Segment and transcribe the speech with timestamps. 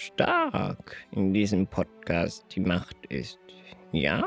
[0.00, 3.38] stark in diesem Podcast die Macht ist.
[3.92, 4.24] Ja?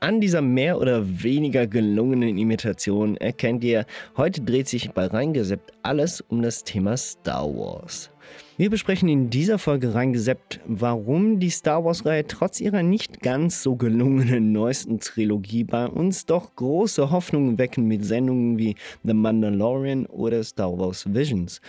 [0.00, 3.84] An dieser mehr oder weniger gelungenen Imitation erkennt ihr,
[4.16, 8.10] heute dreht sich bei Reingeseppt alles um das Thema Star Wars.
[8.56, 13.76] Wir besprechen in dieser Folge reingeseppt, warum die Star Wars-Reihe trotz ihrer nicht ganz so
[13.76, 20.42] gelungenen neuesten Trilogie bei uns doch große Hoffnungen wecken mit Sendungen wie The Mandalorian oder
[20.42, 21.60] Star Wars Visions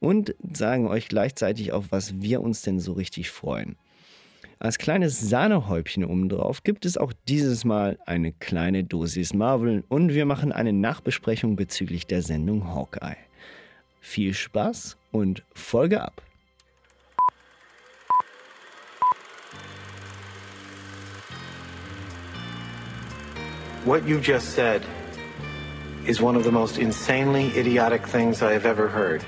[0.00, 3.76] und sagen euch gleichzeitig auf was wir uns denn so richtig freuen.
[4.58, 10.24] Als kleines Sahnehäubchen obendrauf gibt es auch dieses Mal eine kleine Dosis Marvel und wir
[10.24, 13.27] machen eine Nachbesprechung bezüglich der Sendung Hawkeye.
[14.00, 16.20] Viel Spaß und Folge ab!
[23.84, 24.84] What you just said
[26.06, 29.24] is one of the most insanely idiotic things I have ever heard.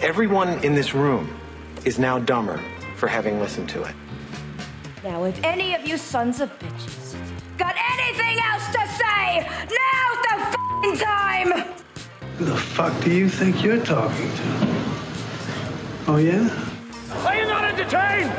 [0.00, 1.28] Everyone in this room
[1.84, 2.60] is now dumber
[2.96, 3.94] for having listened to it.
[5.02, 7.16] Now, if any of you sons of bitches
[7.58, 11.74] got anything else to say, now's the f***ing time!
[12.38, 14.44] Who the fuck do you think you're talking to?
[16.08, 16.48] Oh yeah?
[17.26, 18.32] Are you not entertained?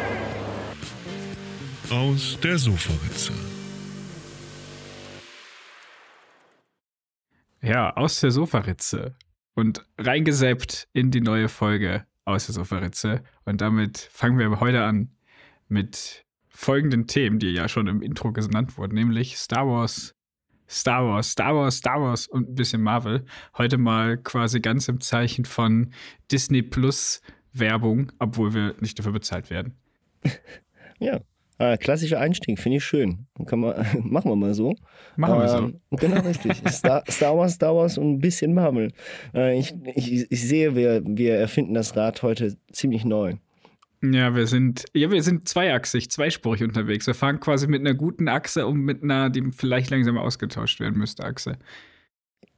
[1.91, 3.33] Aus der Sofaritze.
[7.61, 9.16] Ja, aus der Sofaritze.
[9.53, 13.23] Und reingesappt in die neue Folge aus der Sofaritze.
[13.45, 15.11] Und damit fangen wir heute an
[15.67, 20.16] mit folgenden Themen, die ja schon im Intro genannt wurden, nämlich Star Wars,
[20.73, 23.23] Star Wars, Star Wars, Star Wars und ein bisschen Marvel.
[23.57, 25.93] Heute mal quasi ganz im Zeichen von
[26.31, 27.21] Disney Plus
[27.53, 29.73] Werbung, obwohl wir nicht dafür bezahlt werden.
[30.99, 31.19] Ja,
[31.57, 33.25] äh, klassischer Einstieg, finde ich schön.
[33.45, 34.75] Kann man, machen wir mal so.
[35.17, 36.53] Machen wir Ähm, Genau, richtig.
[36.69, 38.91] Star, Star Wars, Star Wars und ein bisschen Marvel.
[39.33, 43.33] Äh, ich, ich, ich sehe, wir, wir erfinden das Rad heute ziemlich neu.
[44.03, 47.07] Ja, wir sind, ja, wir sind zweiachsig, zweispurig unterwegs.
[47.07, 50.97] Wir fahren quasi mit einer guten Achse und mit einer, die vielleicht langsam ausgetauscht werden
[50.97, 51.57] müsste, Achse.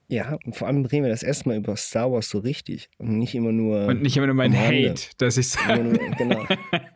[0.07, 3.35] Ja, und vor allem reden wir das erstmal über Star Wars so richtig und nicht
[3.35, 3.85] immer nur.
[3.85, 4.55] Und nicht immer nur mein.
[4.55, 5.99] Hate, dass ich sage.
[6.17, 6.45] genau.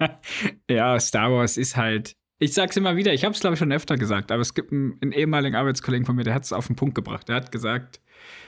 [0.69, 2.15] ja, Star Wars ist halt.
[2.39, 4.71] Ich sag's immer wieder, ich habe es glaube ich schon öfter gesagt, aber es gibt
[4.71, 7.27] einen, einen ehemaligen Arbeitskollegen von mir, der hat es auf den Punkt gebracht.
[7.27, 7.99] Der hat gesagt,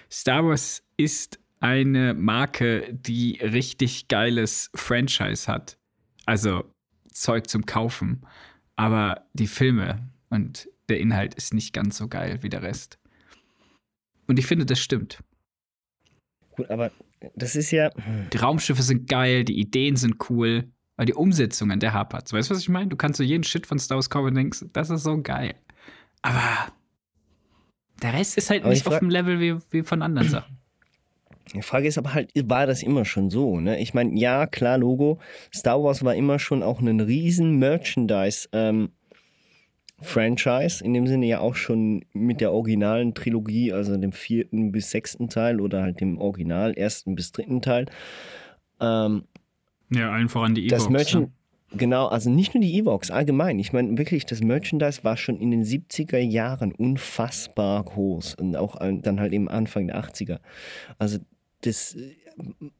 [0.09, 5.77] Star Wars ist eine Marke, die richtig geiles Franchise hat.
[6.25, 6.71] Also
[7.11, 8.25] Zeug zum Kaufen.
[8.75, 12.99] Aber die Filme und der Inhalt ist nicht ganz so geil wie der Rest.
[14.27, 15.23] Und ich finde, das stimmt.
[16.55, 16.91] Gut, aber
[17.35, 17.89] das ist ja.
[18.33, 22.31] Die Raumschiffe sind geil, die Ideen sind cool, aber die Umsetzung an der hapert.
[22.31, 22.89] Weißt du, was ich meine?
[22.89, 25.55] Du kannst so jeden Shit von Star Wars kommen und denkst, das ist so geil.
[26.21, 26.71] Aber
[28.01, 30.57] der Rest ist halt Aber nicht ich auf dem Level wie, wie von anderen Sachen.
[31.53, 33.59] Die Frage ist aber halt, war das immer schon so?
[33.59, 33.79] Ne?
[33.79, 35.19] Ich meine, ja, klar, Logo.
[35.53, 38.47] Star Wars war immer schon auch ein riesen Merchandise.
[38.53, 38.91] Ähm,
[40.01, 44.89] Franchise, in dem Sinne ja auch schon mit der originalen Trilogie, also dem vierten bis
[44.89, 47.85] sechsten Teil oder halt dem Original ersten bis dritten Teil.
[48.79, 49.25] Ähm,
[49.91, 50.91] Ja, allen voran die das Evox.
[50.91, 51.33] Merchandise,
[51.71, 53.59] genau, also nicht nur die Evox, allgemein.
[53.59, 58.75] Ich meine, wirklich, das Merchandise war schon in den 70er Jahren unfassbar groß und auch
[58.75, 60.39] an- dann halt eben Anfang der 80er.
[60.97, 61.19] Also
[61.61, 62.15] das äh,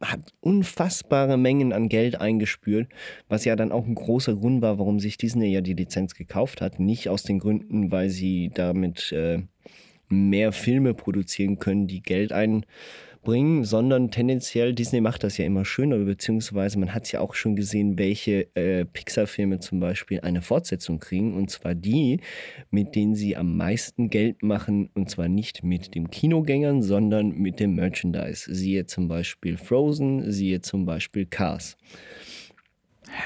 [0.01, 2.87] hat unfassbare Mengen an Geld eingespült,
[3.29, 6.61] was ja dann auch ein großer Grund war, warum sich Disney ja die Lizenz gekauft
[6.61, 6.79] hat.
[6.79, 9.43] Nicht aus den Gründen, weil sie damit äh,
[10.09, 12.31] mehr Filme produzieren können, die Geld
[13.21, 17.55] einbringen, sondern tendenziell, Disney macht das ja immer schöner, beziehungsweise man hat ja auch schon
[17.55, 22.19] gesehen, welche äh, Pixar-Filme zum Beispiel eine Fortsetzung kriegen, und zwar die,
[22.69, 27.59] mit denen sie am meisten Geld machen, und zwar nicht mit den Kinogängern, sondern mit
[27.59, 28.53] dem Merchandise.
[28.53, 31.77] Siehe zum Beispiel Frozen, siehe zum Beispiel Cars.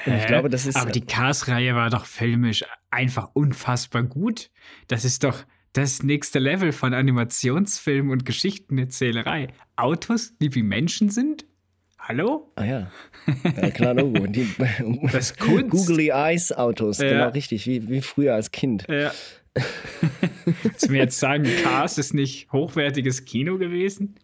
[0.06, 0.78] Und ich glaube, das ist.
[0.78, 4.50] Aber die Cars-Reihe war doch filmisch einfach unfassbar gut.
[4.88, 9.48] Das ist doch das nächste Level von Animationsfilm und Geschichtenerzählerei.
[9.76, 11.46] Autos, die wie Menschen sind?
[12.00, 12.52] Hallo?
[12.56, 12.92] Ah ja,
[13.58, 14.26] ja klar, Logo.
[14.28, 14.48] Die,
[15.12, 15.70] Das ist Kunst.
[15.72, 17.10] Googly Eyes Autos, Ja.
[17.10, 18.86] genau richtig, wie, wie früher als Kind.
[18.90, 19.12] Ja.
[20.82, 24.16] Du mir jetzt sagen, Cars ist nicht hochwertiges Kino gewesen?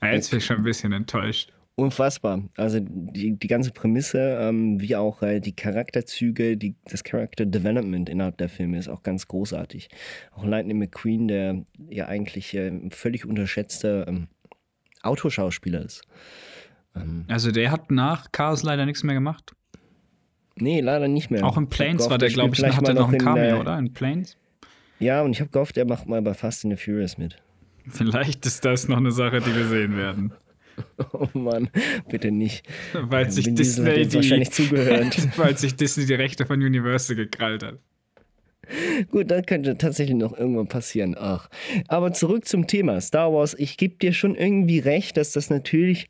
[0.00, 1.52] Na, jetzt bin ich schon ein bisschen enttäuscht.
[1.74, 2.42] Unfassbar.
[2.56, 8.08] Also die, die ganze Prämisse, ähm, wie auch äh, die Charakterzüge, die, das Character Development
[8.10, 9.88] innerhalb der Filme ist auch ganz großartig.
[10.32, 14.28] Auch Lightning McQueen, der ja eigentlich äh, völlig unterschätzter ähm,
[15.02, 16.02] Autoschauspieler ist.
[17.28, 19.54] Also der hat nach Cars leider nichts mehr gemacht.
[20.56, 21.44] Nee, leider nicht mehr.
[21.44, 23.60] Auch in Planes war der, er glaube ich, hat er noch ein in, Cameo, äh,
[23.60, 23.78] oder?
[23.78, 24.36] In Planes?
[24.98, 27.36] Ja, und ich habe gehofft, er macht mal bei Fast and the Furious mit.
[27.88, 30.32] Vielleicht ist das noch eine Sache, die wir sehen werden.
[31.12, 31.68] Oh Mann,
[32.08, 32.66] bitte nicht.
[32.92, 35.16] Weil sich Disney die, wahrscheinlich zugehört.
[35.36, 37.78] weil sich Disney die Rechte von Universal gekrallt hat.
[39.10, 41.16] Gut, das könnte tatsächlich noch irgendwann passieren.
[41.18, 41.50] Ach.
[41.88, 43.54] Aber zurück zum Thema Star Wars.
[43.58, 46.08] Ich gebe dir schon irgendwie recht, dass das natürlich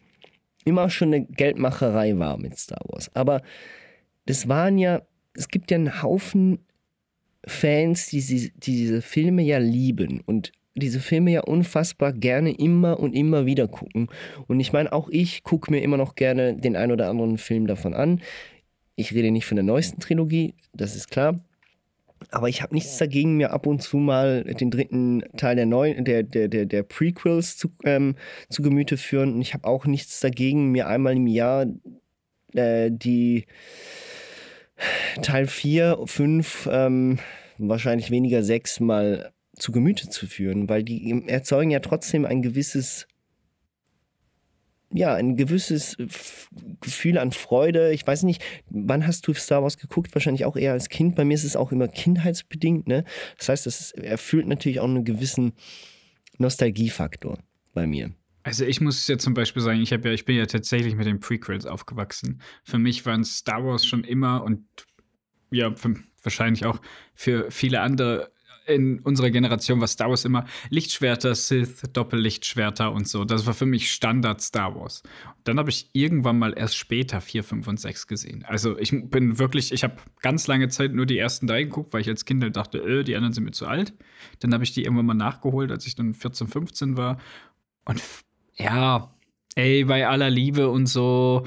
[0.65, 3.11] immer schon eine Geldmacherei war mit Star Wars.
[3.15, 3.43] Aber
[4.27, 5.03] das waren ja,
[5.35, 6.59] es gibt ja einen Haufen
[7.45, 13.15] Fans, die, die diese Filme ja lieben und diese Filme ja unfassbar gerne immer und
[13.15, 14.09] immer wieder gucken.
[14.47, 17.67] Und ich meine, auch ich gucke mir immer noch gerne den ein oder anderen Film
[17.67, 18.21] davon an.
[18.97, 21.41] Ich rede nicht von der neuesten Trilogie, das ist klar.
[22.31, 26.05] Aber ich habe nichts dagegen, mir ab und zu mal den dritten Teil der neuen,
[26.05, 28.15] der, der, der, der Prequels zu, ähm,
[28.49, 29.35] zu Gemüte führen.
[29.35, 31.67] Und ich habe auch nichts dagegen, mir einmal im Jahr
[32.55, 33.47] äh, die
[35.23, 37.19] Teil 4, 5, ähm,
[37.59, 39.33] wahrscheinlich weniger 6 mal
[39.63, 43.07] zu Gemüte zu führen, weil die erzeugen ja trotzdem ein gewisses
[44.95, 46.51] ja, ein gewisses F-
[46.83, 47.95] Gefühl an Freude.
[47.95, 50.15] Ich weiß nicht, wann hast du Star Wars geguckt?
[50.15, 51.17] Wahrscheinlich auch eher als Kind.
[51.17, 52.89] Bei mir ist es auch immer kindheitsbedingt.
[52.89, 53.05] Ne?
[53.39, 55.55] Das heißt, das erfüllt natürlich auch einen gewissen
[56.37, 57.39] Nostalgiefaktor
[57.73, 58.13] bei mir.
[58.43, 61.21] Also ich muss ja zum Beispiel sagen, ich, ja, ich bin ja tatsächlich mit den
[61.21, 62.43] Prequels aufgewachsen.
[62.63, 64.67] Für mich waren Star Wars schon immer und
[65.51, 66.83] ja, für, wahrscheinlich auch
[67.15, 68.31] für viele andere
[68.67, 73.25] in unserer Generation war Star Wars immer Lichtschwerter, Sith, Doppellichtschwerter und so.
[73.25, 75.03] Das war für mich Standard Star Wars.
[75.27, 78.45] Und dann habe ich irgendwann mal erst später 4, 5 und 6 gesehen.
[78.47, 82.01] Also ich bin wirklich, ich habe ganz lange Zeit nur die ersten drei geguckt, weil
[82.01, 83.95] ich als Kind halt dachte, äh, die anderen sind mir zu alt.
[84.41, 87.19] Dann habe ich die irgendwann mal nachgeholt, als ich dann 14, 15 war.
[87.85, 88.01] Und
[88.57, 89.15] ja,
[89.55, 91.45] ey, bei aller Liebe und so,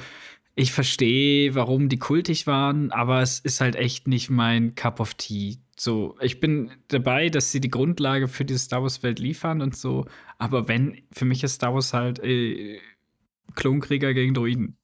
[0.58, 5.14] ich verstehe, warum die kultig waren, aber es ist halt echt nicht mein Cup of
[5.14, 5.58] Tea.
[5.78, 10.06] So, ich bin dabei, dass sie die Grundlage für diese Star Wars-Welt liefern und so,
[10.38, 12.80] aber wenn, für mich ist Star Wars halt äh,
[13.54, 14.78] Klonkrieger gegen Droiden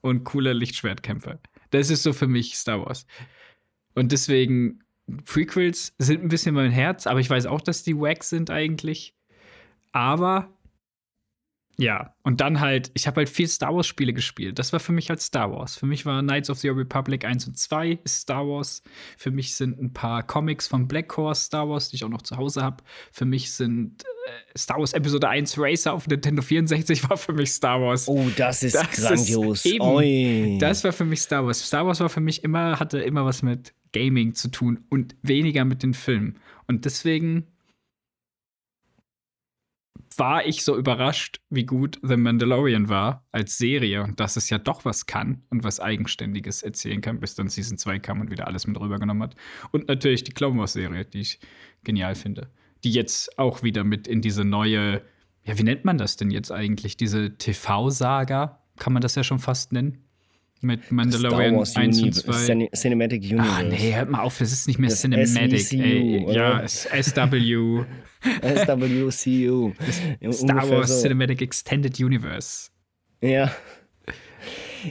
[0.00, 1.40] und coole Lichtschwertkämpfer.
[1.70, 3.04] Das ist so für mich Star Wars.
[3.96, 4.84] Und deswegen,
[5.24, 9.16] Prequels sind ein bisschen mein Herz, aber ich weiß auch, dass die wack sind eigentlich.
[9.90, 10.55] Aber
[11.78, 14.58] ja, und dann halt, ich habe halt viel Star Wars-Spiele gespielt.
[14.58, 15.76] Das war für mich halt Star Wars.
[15.76, 18.82] Für mich war Knights of the Old Republic 1 und 2 ist Star Wars.
[19.18, 22.22] Für mich sind ein paar Comics von Black Horse Star Wars, die ich auch noch
[22.22, 22.82] zu Hause habe.
[23.12, 27.50] Für mich sind äh, Star Wars Episode 1 Racer auf Nintendo 64 war für mich
[27.52, 28.08] Star Wars.
[28.08, 29.64] Oh, das ist Das ist grandios.
[29.66, 30.58] eben- Oi.
[30.60, 31.60] Das war für mich Star Wars.
[31.66, 35.64] Star Wars war für mich immer, hatte immer was mit Gaming zu tun und weniger
[35.64, 36.38] mit den Filmen.
[36.66, 37.46] Und deswegen
[40.18, 44.58] war ich so überrascht, wie gut The Mandalorian war als Serie und dass es ja
[44.58, 48.46] doch was kann und was Eigenständiges erzählen kann, bis dann Season 2 kam und wieder
[48.46, 49.36] alles mit rübergenommen hat.
[49.72, 51.40] Und natürlich die Clone Wars Serie, die ich
[51.84, 52.50] genial finde.
[52.84, 55.02] Die jetzt auch wieder mit in diese neue,
[55.44, 56.96] ja, wie nennt man das denn jetzt eigentlich?
[56.96, 60.05] Diese TV-Saga, kann man das ja schon fast nennen?
[60.62, 62.32] Mit Mandalorian 1 und Uni- 2.
[62.32, 63.50] Cine- Cinematic Universe.
[63.58, 65.60] Ah, nee, hört mal auf, das ist nicht mehr Das Cinematic.
[65.60, 66.24] SECU, ey.
[66.24, 66.34] oder?
[66.34, 67.84] Ja, es- SW.
[68.42, 69.72] SWCU.
[70.32, 71.02] Star Wars so.
[71.02, 72.70] Cinematic Extended Universe.
[73.20, 73.52] Ja.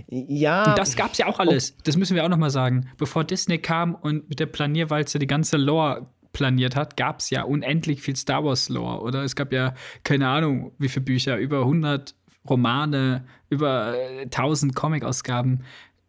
[0.10, 0.76] Ja.
[0.76, 1.76] Das gab's ja auch alles.
[1.84, 2.88] Das müssen wir auch noch mal sagen.
[2.98, 8.02] Bevor Disney kam und mit der Planierwalze die ganze Lore planiert hat, gab's ja unendlich
[8.02, 9.24] viel Star Wars Lore, oder?
[9.24, 9.74] Es gab ja
[10.04, 12.14] keine Ahnung, wie viele Bücher, über 100
[12.50, 15.64] Romane, über äh, 1000 Comic-Ausgaben.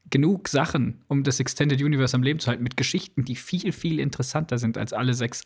[0.09, 3.99] Genug Sachen, um das Extended Universe am Leben zu halten, mit Geschichten, die viel, viel
[3.99, 5.43] interessanter sind als alle sechs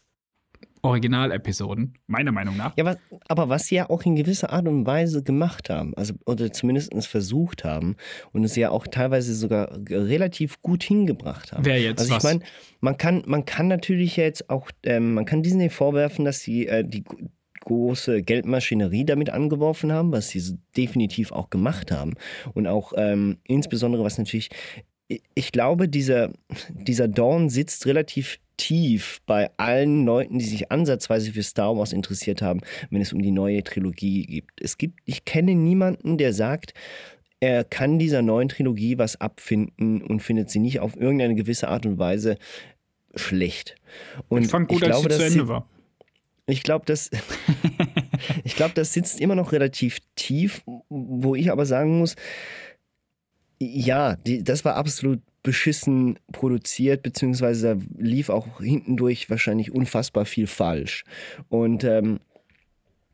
[0.83, 2.77] Originalepisoden, meiner Meinung nach.
[2.77, 2.97] Ja, was,
[3.29, 7.07] aber was sie ja auch in gewisser Art und Weise gemacht haben, also oder zumindest
[7.07, 7.97] versucht haben
[8.33, 11.67] und es ja auch teilweise sogar relativ gut hingebracht haben.
[11.67, 12.41] Wer jetzt Also ich meine,
[12.81, 16.83] man kann, man kann natürlich jetzt auch, ähm, man kann Disney vorwerfen, dass sie äh,
[16.83, 17.05] die
[17.61, 22.15] große Geldmaschinerie damit angeworfen haben, was sie definitiv auch gemacht haben.
[22.55, 24.51] Und auch ähm, insbesondere, was natürlich,
[25.35, 26.31] ich- glaube, dieser,
[26.71, 32.43] dieser Dorn sitzt relativ tief bei allen Leuten, die sich ansatzweise für Star Wars interessiert
[32.43, 34.45] haben, wenn es um die neue Trilogie geht.
[34.61, 36.75] Es gibt, ich kenne niemanden, der sagt,
[37.41, 41.87] er kann dieser neuen Trilogie was abfinden und findet sie nicht auf irgendeine gewisse Art
[41.87, 42.37] und Weise
[43.15, 43.77] schlecht.
[44.29, 45.67] Und ich fand gut, ich als glaube, sie zu dass Ende sie- war.
[46.51, 47.11] Ich glaube, das,
[48.45, 52.17] ich glaube, das sitzt immer noch relativ tief, wo ich aber sagen muss,
[53.59, 60.47] ja, die, das war absolut beschissen produziert, beziehungsweise da lief auch hintendurch wahrscheinlich unfassbar viel
[60.47, 61.05] falsch.
[61.49, 62.21] Und ähm,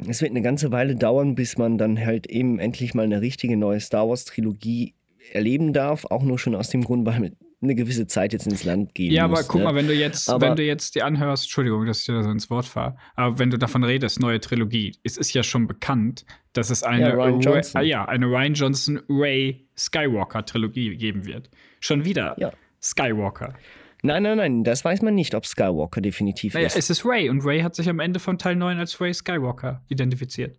[0.07, 3.57] es wird eine ganze Weile dauern, bis man dann halt eben endlich mal eine richtige
[3.57, 4.95] neue Star Wars Trilogie
[5.33, 6.05] erleben darf.
[6.07, 7.33] Auch nur schon aus dem Grund, weil
[7.67, 9.65] eine gewisse Zeit jetzt ins Land gehen Ja, aber guck ne?
[9.65, 12.23] mal, wenn du jetzt, Aber- wenn du jetzt die anhörst, Entschuldigung, dass ich dir da
[12.23, 15.67] so ins Wort fahre, aber wenn du davon redest, neue Trilogie, es ist ja schon
[15.67, 17.81] bekannt, dass es eine Ja, Ryan Ray- Johnson.
[17.81, 21.51] ah, ja, eine Ryan Johnson Ray Skywalker Trilogie geben wird.
[21.81, 22.53] Schon wieder Ja.
[22.83, 23.55] Skywalker.
[24.03, 26.77] Nein, nein, nein, das weiß man nicht, ob Skywalker definitiv Naja, ist.
[26.77, 29.83] es ist Ray und Ray hat sich am Ende von Teil 9 als Ray Skywalker
[29.89, 30.59] identifiziert.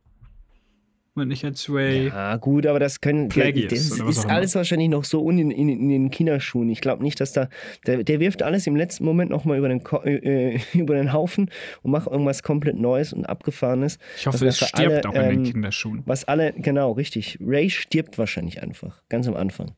[1.18, 2.08] Und nicht als Ray.
[2.10, 3.30] Ja, gut, aber das können.
[3.30, 6.70] Plagius das ist alles wahrscheinlich noch so in, in, in den Kinderschuhen.
[6.70, 7.50] Ich glaube nicht, dass da.
[7.88, 11.50] Der, der wirft alles im letzten Moment nochmal über, den Ko- äh, über den Haufen
[11.82, 13.98] und macht irgendwas komplett Neues und Abgefahrenes.
[14.18, 16.04] Ich hoffe, es stirbt alle, auch in den ähm, Kinderschuhen.
[16.06, 17.40] Was alle, genau, richtig.
[17.42, 19.72] Ray stirbt wahrscheinlich einfach, ganz am Anfang.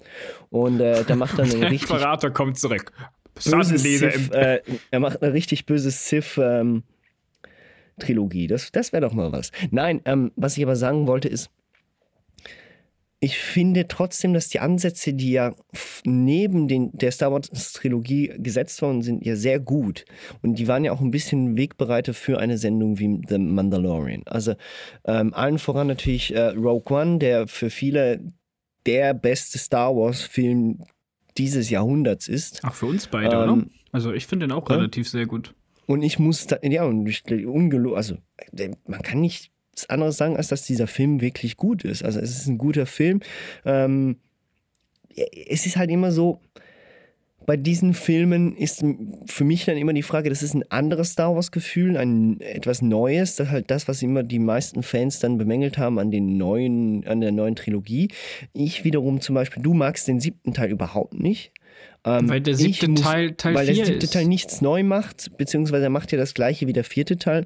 [0.50, 2.92] Und äh, da macht er eine Der Verrater kommt zurück.
[3.36, 4.60] böse Sandlese Sith, im äh,
[4.92, 6.84] er macht eine richtig böse Sith ähm,
[8.00, 8.48] Trilogie.
[8.48, 9.52] Das, das wäre doch mal was.
[9.72, 11.52] Nein, ähm, was ich aber sagen wollte ist,
[13.22, 15.54] ich finde trotzdem, dass die Ansätze, die ja
[16.06, 20.06] neben den, der Star Wars Trilogie gesetzt worden sind, ja sehr gut.
[20.42, 24.24] Und die waren ja auch ein bisschen Wegbereiter für eine Sendung wie The Mandalorian.
[24.26, 24.56] Also
[25.04, 28.32] ähm, allen voran natürlich äh, Rogue One, der für viele
[28.86, 30.86] der beste Star Wars Film
[31.38, 32.64] dieses Jahrhunderts ist.
[32.64, 33.66] Auch für uns beide, Ähm, oder?
[33.92, 34.76] Also ich finde den auch ja.
[34.76, 35.54] relativ sehr gut.
[35.90, 38.16] Und ich muss da, ja, und ich, ungelo also
[38.52, 39.50] der- man kann nichts
[39.88, 42.04] anderes sagen, als dass dieser Film wirklich gut ist.
[42.04, 43.22] Also es ist ein guter Film.
[43.66, 44.18] Ähm,
[45.48, 46.42] es ist halt immer so,
[47.48, 48.86] bei diesen Filmen ist
[49.26, 53.38] für mich dann immer die Frage, das ist ein anderes Star Wars-Gefühl, ein etwas Neues,
[53.38, 57.20] das halt das, was immer die meisten Fans dann bemängelt haben an den neuen, an
[57.20, 58.10] der neuen Trilogie.
[58.54, 61.52] Ich wiederum zum Beispiel, du magst den siebten Teil überhaupt nicht.
[62.06, 64.14] Ähm, Weil der siebte Teil Teil weil der 4 siebte ist.
[64.14, 67.46] Teil nichts neu macht, beziehungsweise er macht ja das gleiche wie der vierte Teil.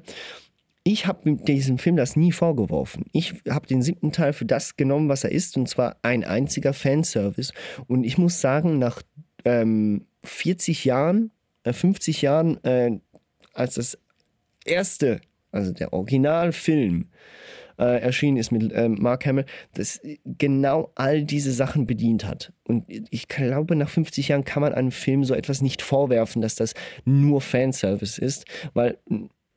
[0.84, 3.06] Ich habe diesem Film das nie vorgeworfen.
[3.12, 6.74] Ich habe den siebten Teil für das genommen, was er ist, und zwar ein einziger
[6.74, 7.52] Fanservice.
[7.86, 9.00] Und ich muss sagen, nach
[9.46, 11.30] ähm, 40 Jahren,
[11.64, 12.98] äh, 50 Jahren, äh,
[13.54, 13.98] als das
[14.66, 15.20] erste,
[15.52, 17.08] also der Originalfilm,
[17.78, 22.52] äh, erschienen ist mit äh, Mark Hamill, das genau all diese Sachen bedient hat.
[22.66, 26.54] Und ich glaube, nach 50 Jahren kann man einem Film so etwas nicht vorwerfen, dass
[26.54, 28.98] das nur Fanservice ist, weil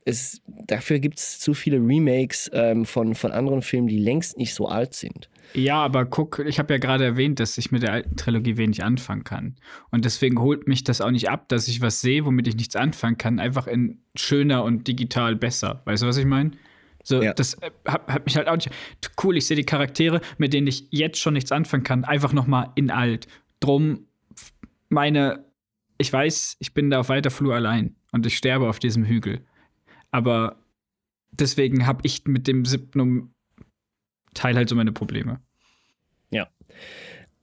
[0.07, 4.53] es, dafür gibt es zu viele Remakes ähm, von, von anderen Filmen, die längst nicht
[4.53, 5.29] so alt sind.
[5.53, 8.83] Ja, aber guck, ich habe ja gerade erwähnt, dass ich mit der alten Trilogie wenig
[8.83, 9.55] anfangen kann.
[9.91, 12.75] Und deswegen holt mich das auch nicht ab, dass ich was sehe, womit ich nichts
[12.77, 15.81] anfangen kann, einfach in schöner und digital besser.
[15.83, 16.51] Weißt du, was ich meine?
[17.07, 17.33] So, Ja.
[17.33, 18.69] das äh, hat, hat mich halt auch nicht.
[19.23, 22.71] Cool, ich sehe die Charaktere, mit denen ich jetzt schon nichts anfangen kann, einfach nochmal
[22.75, 23.27] in alt.
[23.61, 24.07] Drum,
[24.89, 25.45] meine,
[25.97, 29.45] ich weiß, ich bin da auf weiter Flur allein und ich sterbe auf diesem Hügel.
[30.11, 30.57] Aber
[31.31, 33.33] deswegen habe ich mit dem siebten
[34.33, 35.39] Teil halt so meine Probleme.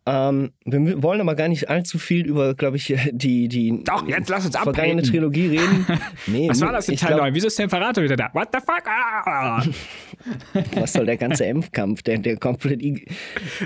[0.07, 4.29] Ähm, wir wollen aber gar nicht allzu viel über, glaube ich, die, die Doch, jetzt
[4.29, 5.11] lass uns vergangene abhaten.
[5.11, 5.87] Trilogie reden.
[6.27, 7.35] Nee, Was war das in Teil glaub, 9?
[7.35, 8.31] Wieso ist der Imperator wieder da?
[8.35, 8.83] What the fuck?
[8.87, 9.63] Ah!
[10.81, 12.83] Was soll der ganze Impfkampf, der, der komplett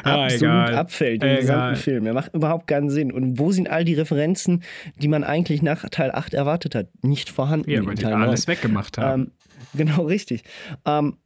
[0.05, 0.75] Ah, absolut egal.
[0.75, 2.05] abfällt im gesamten Film.
[2.05, 3.13] Der macht überhaupt keinen Sinn.
[3.13, 4.63] Und wo sind all die Referenzen,
[4.97, 6.89] die man eigentlich nach Teil 8 erwartet hat?
[7.03, 8.57] Nicht vorhanden Ja, weil die alles 9.
[8.57, 9.23] weggemacht haben.
[9.23, 9.31] Ähm,
[9.75, 10.43] genau, richtig.
[10.85, 11.17] Ähm,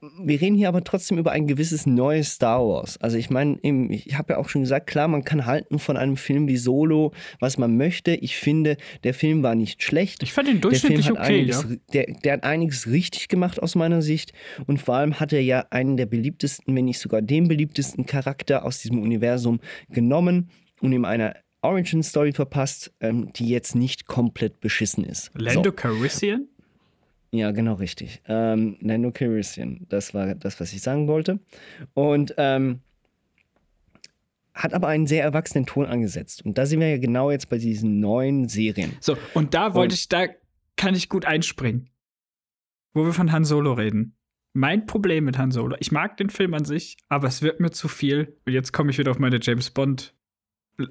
[0.00, 2.98] wir reden hier aber trotzdem über ein gewisses neues Star Wars.
[2.98, 6.16] Also ich meine, ich habe ja auch schon gesagt, klar, man kann halten von einem
[6.16, 8.12] Film wie Solo, was man möchte.
[8.12, 10.22] Ich finde, der Film war nicht schlecht.
[10.22, 11.76] ich fand den Der Film durchschnittlich hat okay, einiges, ja.
[11.92, 14.32] der, der hat einiges richtig gemacht aus meiner Sicht.
[14.66, 18.64] Und vor allem hat er ja einen der beliebtesten, wenn nicht sogar den beliebtesten Charakter
[18.64, 20.50] aus diesem Universum genommen
[20.80, 25.32] und ihm eine Origin-Story verpasst, ähm, die jetzt nicht komplett beschissen ist.
[25.34, 26.46] Lando Calrissian?
[27.30, 28.22] Ja, genau richtig.
[28.26, 31.40] Ähm, Lando Calrissian, das war das, was ich sagen wollte.
[31.94, 32.80] Und ähm,
[34.54, 36.44] hat aber einen sehr erwachsenen Ton angesetzt.
[36.44, 38.96] Und da sind wir ja genau jetzt bei diesen neuen Serien.
[39.00, 40.26] So, und da wollte Und- ich, da
[40.76, 41.90] kann ich gut einspringen.
[42.94, 44.14] Wo wir von Han Solo reden.
[44.54, 47.70] Mein Problem mit Han Solo, ich mag den Film an sich, aber es wird mir
[47.70, 48.36] zu viel.
[48.46, 50.14] Und jetzt komme ich wieder auf meine James Bond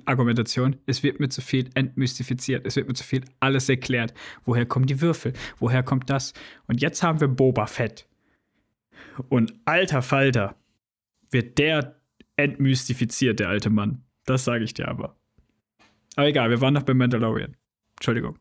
[0.06, 0.78] Argumentation.
[0.86, 2.66] Es wird mir zu viel entmystifiziert.
[2.66, 4.14] Es wird mir zu viel alles erklärt.
[4.44, 5.34] Woher kommen die Würfel?
[5.60, 6.34] Woher kommt das?
[6.68, 8.08] Und jetzt haben wir Boba Fett.
[9.30, 10.56] Und alter Falter,
[11.32, 12.00] wird der
[12.36, 14.04] entmystifiziert, der alte Mann.
[14.26, 15.16] Das sage ich dir aber.
[16.16, 17.56] Aber egal, wir waren noch bei Mandalorian.
[17.96, 18.38] Entschuldigung.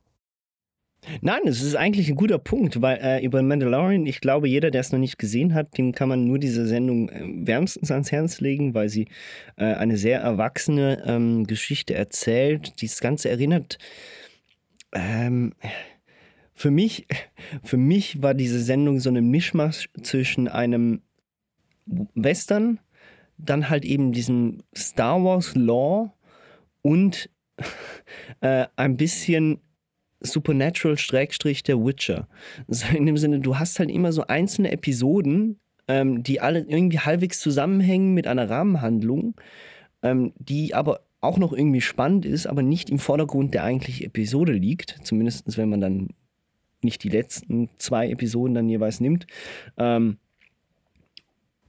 [1.21, 4.81] Nein, es ist eigentlich ein guter Punkt, weil äh, über Mandalorian, ich glaube, jeder, der
[4.81, 8.41] es noch nicht gesehen hat, dem kann man nur diese Sendung äh, wärmstens ans Herz
[8.41, 9.09] legen, weil sie
[9.57, 12.83] äh, eine sehr erwachsene ähm, Geschichte erzählt.
[12.83, 13.79] Das Ganze erinnert.
[14.93, 15.53] Ähm,
[16.55, 17.07] für mich,
[17.63, 21.03] für mich war diese Sendung so ein Mischmasch zwischen einem
[22.15, 22.81] Western,
[23.39, 26.13] dann halt eben diesem Star Wars Law
[26.83, 27.31] und
[28.41, 29.61] äh, ein bisschen
[30.21, 32.29] Supernatural-Schrägstrich der Witcher.
[32.69, 35.59] Also in dem Sinne, du hast halt immer so einzelne Episoden,
[35.89, 39.35] ähm, die alle irgendwie halbwegs zusammenhängen mit einer Rahmenhandlung,
[40.03, 44.53] ähm, die aber auch noch irgendwie spannend ist, aber nicht im Vordergrund der eigentlichen Episode
[44.53, 44.99] liegt.
[45.03, 46.09] Zumindest wenn man dann
[46.83, 49.27] nicht die letzten zwei Episoden dann jeweils nimmt.
[49.77, 50.19] Ähm,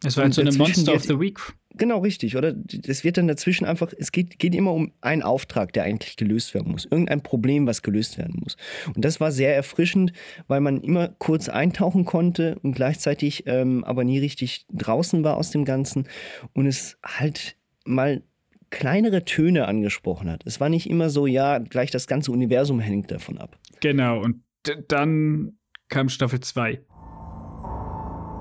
[0.04, 1.40] es war halt so eine Monster of the Week
[1.78, 2.56] Genau, richtig, oder?
[2.88, 6.54] Es wird dann dazwischen einfach, es geht, geht immer um einen Auftrag, der eigentlich gelöst
[6.54, 6.86] werden muss.
[6.86, 8.58] Irgendein Problem, was gelöst werden muss.
[8.96, 10.14] Und das war sehr erfrischend,
[10.48, 15.52] weil man immer kurz eintauchen konnte und gleichzeitig ähm, aber nie richtig draußen war aus
[15.52, 16.08] dem Ganzen
[16.54, 17.56] und es halt
[17.86, 18.22] mal
[18.70, 20.44] kleinere Töne angesprochen hat.
[20.46, 23.58] Es war nicht immer so, ja, gleich das ganze Universum hängt davon ab.
[23.82, 24.44] Genau, und
[24.90, 25.58] dann
[25.90, 26.82] kam Staffel 2.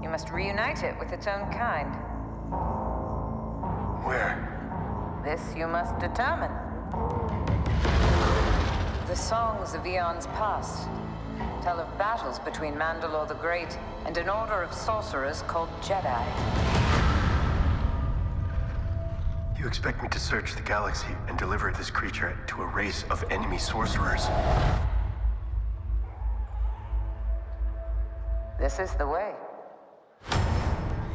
[0.02, 1.96] You must reunite it with its own kind.
[4.06, 4.38] Where?
[5.24, 6.52] This you must determine.
[9.08, 10.88] The songs of eons past
[11.60, 16.24] tell of battles between Mandalore the Great and an order of sorcerers called Jedi.
[19.58, 23.24] You expect me to search the galaxy and deliver this creature to a race of
[23.32, 24.28] enemy sorcerers?
[28.60, 29.32] This is the way.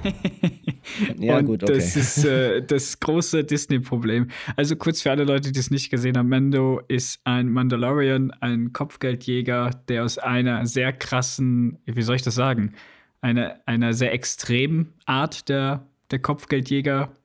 [1.18, 1.74] ja, und gut, okay.
[1.74, 4.30] Das ist äh, das große Disney-Problem.
[4.56, 8.74] Also kurz für alle Leute, die es nicht gesehen haben: Mando ist ein Mandalorian, ein
[8.74, 12.74] Kopfgeldjäger, der aus einer sehr krassen, wie soll ich das sagen,
[13.22, 17.16] eine, einer sehr extremen Art der, der Kopfgeldjäger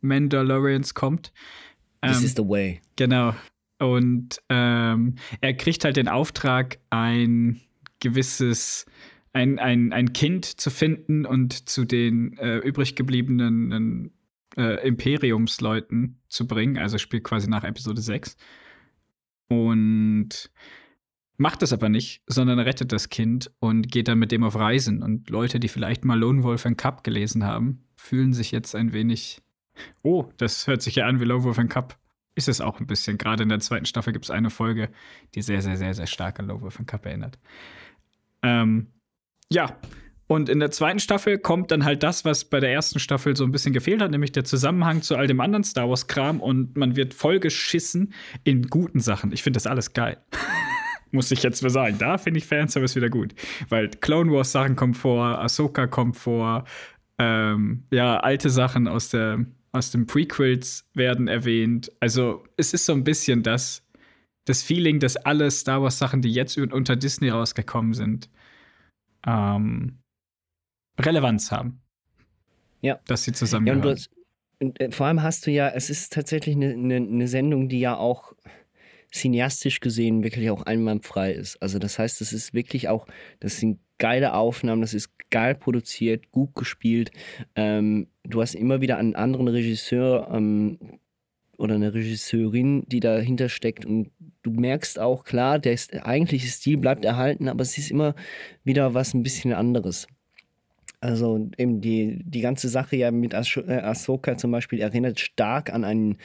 [0.00, 1.32] Mandalorians kommt.
[2.02, 2.80] This ähm, is the way.
[2.96, 3.34] Genau.
[3.78, 7.60] Und ähm, er kriegt halt den Auftrag, ein
[8.00, 8.86] gewisses
[9.34, 14.12] ein, ein, ein Kind zu finden und zu den äh, übrig gebliebenen
[14.56, 16.78] äh, Imperiumsleuten zu bringen.
[16.78, 18.36] Also spielt quasi nach Episode 6.
[19.48, 20.50] Und
[21.36, 25.02] macht das aber nicht, sondern rettet das Kind und geht dann mit dem auf Reisen.
[25.02, 28.92] Und Leute, die vielleicht mal Lone Wolf and Cup gelesen haben, fühlen sich jetzt ein
[28.92, 29.42] wenig.
[30.02, 31.98] Oh, das hört sich ja an wie Lone Wolf and Cup.
[32.36, 33.18] Ist es auch ein bisschen.
[33.18, 34.90] Gerade in der zweiten Staffel gibt es eine Folge,
[35.34, 37.40] die sehr, sehr, sehr, sehr stark an Lone Wolf and Cup erinnert.
[38.42, 38.92] Ähm,
[39.50, 39.78] ja,
[40.26, 43.44] und in der zweiten Staffel kommt dann halt das, was bei der ersten Staffel so
[43.44, 46.96] ein bisschen gefehlt hat, nämlich der Zusammenhang zu all dem anderen Star Wars-Kram und man
[46.96, 49.32] wird vollgeschissen in guten Sachen.
[49.32, 50.16] Ich finde das alles geil.
[51.10, 51.98] Muss ich jetzt mal sagen.
[51.98, 53.34] Da finde ich Fanservice wieder gut.
[53.68, 56.64] Weil Clone Wars-Sachen kommen vor, Ahsoka kommt vor,
[57.18, 61.92] ähm, ja, alte Sachen aus, der, aus den Prequels werden erwähnt.
[62.00, 63.86] Also, es ist so ein bisschen das,
[64.46, 68.28] das Feeling, dass alle Star Wars-Sachen, die jetzt unter Disney rausgekommen sind,
[69.26, 69.98] ähm,
[70.98, 71.80] Relevanz haben.
[72.80, 73.00] Ja.
[73.06, 73.66] Dass sie zusammen.
[73.66, 74.10] Ja, und, hast,
[74.60, 77.80] und äh, vor allem hast du ja, es ist tatsächlich eine, eine, eine Sendung, die
[77.80, 78.34] ja auch
[79.12, 81.56] cineastisch gesehen wirklich auch einwandfrei ist.
[81.62, 83.06] Also das heißt, es ist wirklich auch,
[83.40, 87.12] das sind geile Aufnahmen, das ist geil produziert, gut gespielt.
[87.54, 90.78] Ähm, du hast immer wieder einen anderen Regisseur ähm,
[91.56, 94.10] oder eine Regisseurin, die dahinter steckt und
[94.42, 98.14] du merkst auch, klar, der eigentliche Stil bleibt erhalten, aber es ist immer
[98.64, 100.06] wieder was ein bisschen anderes.
[101.00, 105.84] Also eben die, die ganze Sache ja mit äh, Ahsoka zum Beispiel erinnert stark an
[105.84, 106.16] einen,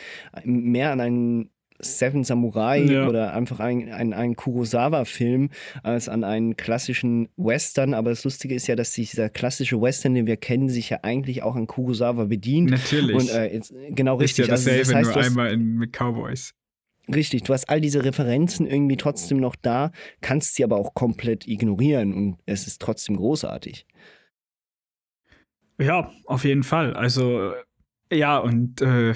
[0.46, 3.08] mehr an einen Seven Samurai ja.
[3.08, 5.50] oder einfach einen ein Kurosawa-Film
[5.84, 7.94] als an einen klassischen Western.
[7.94, 11.00] Aber das Lustige ist ja, dass sich dieser klassische Western, den wir kennen, sich ja
[11.04, 12.72] eigentlich auch an Kurosawa bedient.
[12.72, 13.16] Natürlich.
[13.16, 14.48] Und äh, jetzt, genau ist richtig.
[14.48, 16.54] Ja dasselbe, also, das heißt, nur einmal in, mit Cowboys.
[17.14, 21.48] Richtig, du hast all diese Referenzen irgendwie trotzdem noch da, kannst sie aber auch komplett
[21.48, 23.88] ignorieren und es ist trotzdem großartig.
[25.82, 26.94] Ja, auf jeden Fall.
[26.94, 27.54] Also,
[28.12, 29.16] ja, und äh,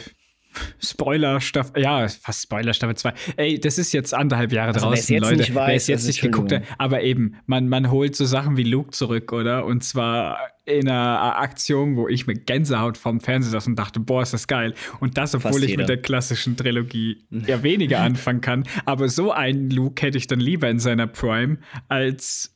[0.79, 3.13] Spoiler Staffel, ja, fast Spoiler Staffel 2.
[3.37, 5.37] Ey, das ist jetzt anderthalb Jahre also, draußen, Leute.
[5.37, 8.25] Nicht weiß, wer es jetzt also nicht geguckt hat, aber eben, man, man holt so
[8.25, 9.65] Sachen wie Luke zurück, oder?
[9.65, 14.21] Und zwar in einer Aktion, wo ich mit Gänsehaut vom Fernseher saß und dachte, boah,
[14.21, 14.73] ist das geil.
[14.99, 18.63] Und das, obwohl ich mit der klassischen Trilogie ja weniger anfangen kann.
[18.85, 21.57] Aber so einen Luke hätte ich dann lieber in seiner Prime
[21.89, 22.55] als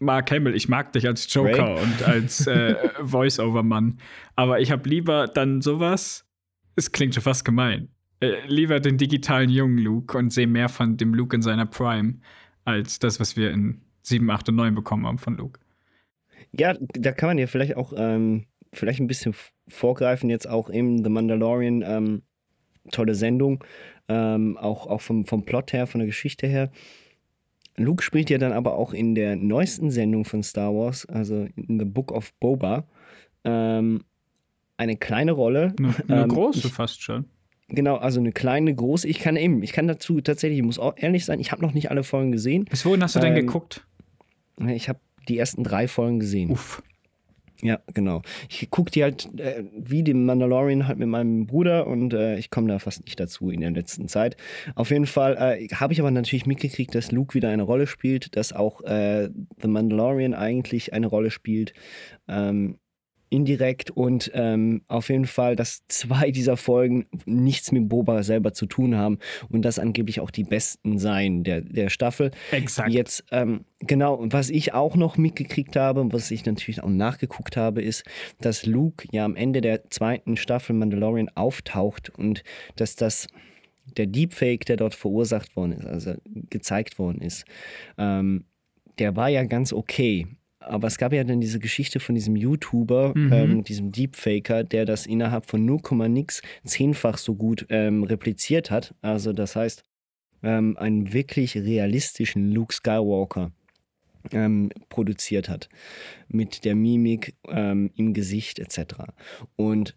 [0.00, 1.82] Mark Hamill, ich mag dich als Joker Ray?
[1.82, 3.98] und als äh, Voice-Over-Mann.
[4.36, 6.27] Aber ich habe lieber dann sowas
[6.78, 7.88] es klingt schon fast gemein.
[8.20, 12.20] Äh, lieber den digitalen jungen Luke und sehe mehr von dem Luke in seiner Prime,
[12.64, 15.60] als das, was wir in 7, 8 und 9 bekommen haben von Luke.
[16.52, 19.34] Ja, da kann man ja vielleicht auch ähm, vielleicht ein bisschen
[19.68, 21.82] vorgreifen, jetzt auch im The Mandalorian.
[21.82, 22.22] Ähm,
[22.90, 23.64] tolle Sendung,
[24.08, 26.70] ähm, auch, auch vom, vom Plot her, von der Geschichte her.
[27.76, 31.78] Luke spielt ja dann aber auch in der neuesten Sendung von Star Wars, also in
[31.78, 32.88] The Book of Boba,
[33.44, 34.02] ähm,
[34.78, 35.74] eine kleine Rolle.
[35.78, 37.26] Eine, eine ähm, große ich, fast schon.
[37.68, 39.06] Genau, also eine kleine, große.
[39.06, 41.74] Ich kann eben, ich kann dazu tatsächlich, ich muss auch ehrlich sein, ich habe noch
[41.74, 42.64] nicht alle Folgen gesehen.
[42.64, 43.86] Bis wohin hast du denn Ähm, geguckt?
[44.68, 46.50] Ich habe die ersten drei Folgen gesehen.
[46.50, 46.82] Uff.
[47.60, 48.22] Ja, genau.
[48.48, 52.50] Ich gucke die halt äh, wie den Mandalorian halt mit meinem Bruder und äh, ich
[52.50, 54.36] komme da fast nicht dazu in der letzten Zeit.
[54.76, 58.36] Auf jeden Fall äh, habe ich aber natürlich mitgekriegt, dass Luke wieder eine Rolle spielt,
[58.36, 59.28] dass auch äh,
[59.60, 61.74] The Mandalorian eigentlich eine Rolle spielt.
[62.28, 62.78] Ähm,
[63.30, 68.66] indirekt und ähm, auf jeden Fall, dass zwei dieser Folgen nichts mit Boba selber zu
[68.66, 72.30] tun haben und das angeblich auch die besten seien der, der Staffel.
[72.50, 72.90] Exakt.
[72.90, 76.88] Jetzt, ähm, genau, und was ich auch noch mitgekriegt habe und was ich natürlich auch
[76.88, 78.04] nachgeguckt habe, ist,
[78.40, 82.42] dass Luke ja am Ende der zweiten Staffel Mandalorian auftaucht und
[82.76, 83.26] dass das
[83.96, 86.14] der Deepfake, der dort verursacht worden ist, also
[86.50, 87.44] gezeigt worden ist,
[87.96, 88.44] ähm,
[88.98, 90.26] der war ja ganz okay.
[90.60, 95.06] Aber es gab ja dann diese Geschichte von diesem YouTuber, ähm, diesem Deepfaker, der das
[95.06, 98.94] innerhalb von 0, nix zehnfach so gut ähm, repliziert hat.
[99.00, 99.84] Also das heißt,
[100.42, 103.52] ähm, einen wirklich realistischen Luke Skywalker
[104.32, 105.68] ähm, produziert hat.
[106.28, 109.04] Mit der Mimik ähm, im Gesicht etc.
[109.56, 109.96] Und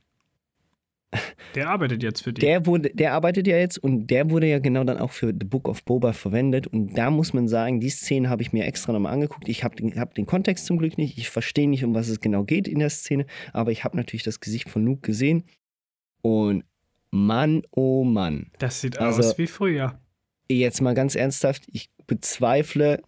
[1.56, 2.40] Der arbeitet jetzt für die.
[2.42, 5.46] der wurde, der arbeitet ja jetzt und der wurde ja genau dann auch für The
[5.46, 6.68] Book of Boba verwendet.
[6.68, 9.50] Und da muss man sagen, die Szene habe ich mir extra nochmal angeguckt.
[9.50, 11.18] Ich habe den, hab den Kontext zum Glück nicht.
[11.18, 14.24] Ich verstehe nicht, um was es genau geht in der Szene, aber ich habe natürlich
[14.24, 15.44] das Gesicht von Luke gesehen.
[16.22, 16.64] Und
[17.10, 18.52] Mann, oh Mann.
[18.60, 20.00] das sieht Also- aus wie früher.
[20.50, 23.02] Jetzt mal ganz ernsthaft, ich bezweifle,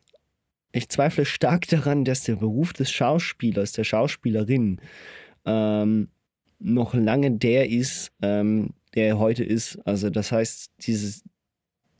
[0.72, 4.82] ich zweifle stark daran, dass der Beruf des Schauspielers, der Schauspielerin,
[5.46, 6.10] ähm,
[6.64, 9.78] noch lange der ist, ähm, der er heute ist.
[9.86, 11.24] Also das heißt, dieses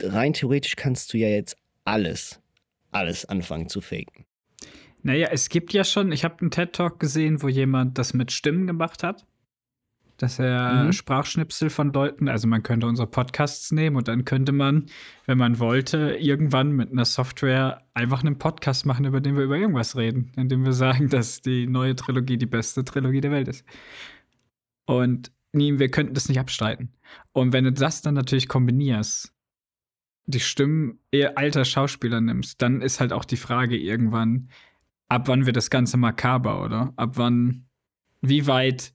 [0.02, 2.40] rein theoretisch kannst du ja jetzt alles,
[2.92, 4.26] alles anfangen zu faken.
[5.02, 8.68] Naja, es gibt ja schon, ich habe einen TED-Talk gesehen, wo jemand das mit Stimmen
[8.68, 9.26] gemacht hat.
[10.18, 10.94] Dass er Mhm.
[10.94, 14.86] Sprachschnipsel von Leuten, also man könnte unsere Podcasts nehmen und dann könnte man,
[15.26, 19.58] wenn man wollte, irgendwann mit einer Software einfach einen Podcast machen, über den wir über
[19.58, 23.66] irgendwas reden, indem wir sagen, dass die neue Trilogie die beste Trilogie der Welt ist.
[24.86, 26.94] Und nie, wir könnten das nicht abstreiten.
[27.32, 29.34] Und wenn du das dann natürlich kombinierst,
[30.26, 34.50] die Stimmen eher alter Schauspieler nimmst, dann ist halt auch die Frage irgendwann,
[35.10, 36.94] ab wann wird das Ganze makaber, oder?
[36.96, 37.66] Ab wann,
[38.22, 38.94] wie weit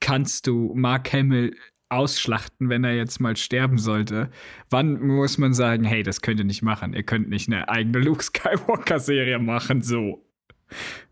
[0.00, 1.56] kannst du Mark Hamill
[1.88, 4.30] ausschlachten, wenn er jetzt mal sterben sollte?
[4.70, 6.92] Wann muss man sagen, hey, das könnt ihr nicht machen.
[6.92, 10.27] Ihr könnt nicht eine eigene Luke Skywalker-Serie machen, so.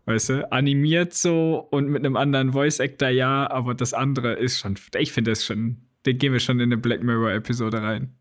[0.05, 4.75] Weißt du, animiert so und mit einem anderen Voice-Actor ja, aber das andere ist schon,
[4.97, 8.13] ich finde das schon, den gehen wir schon in eine Black Mirror-Episode rein.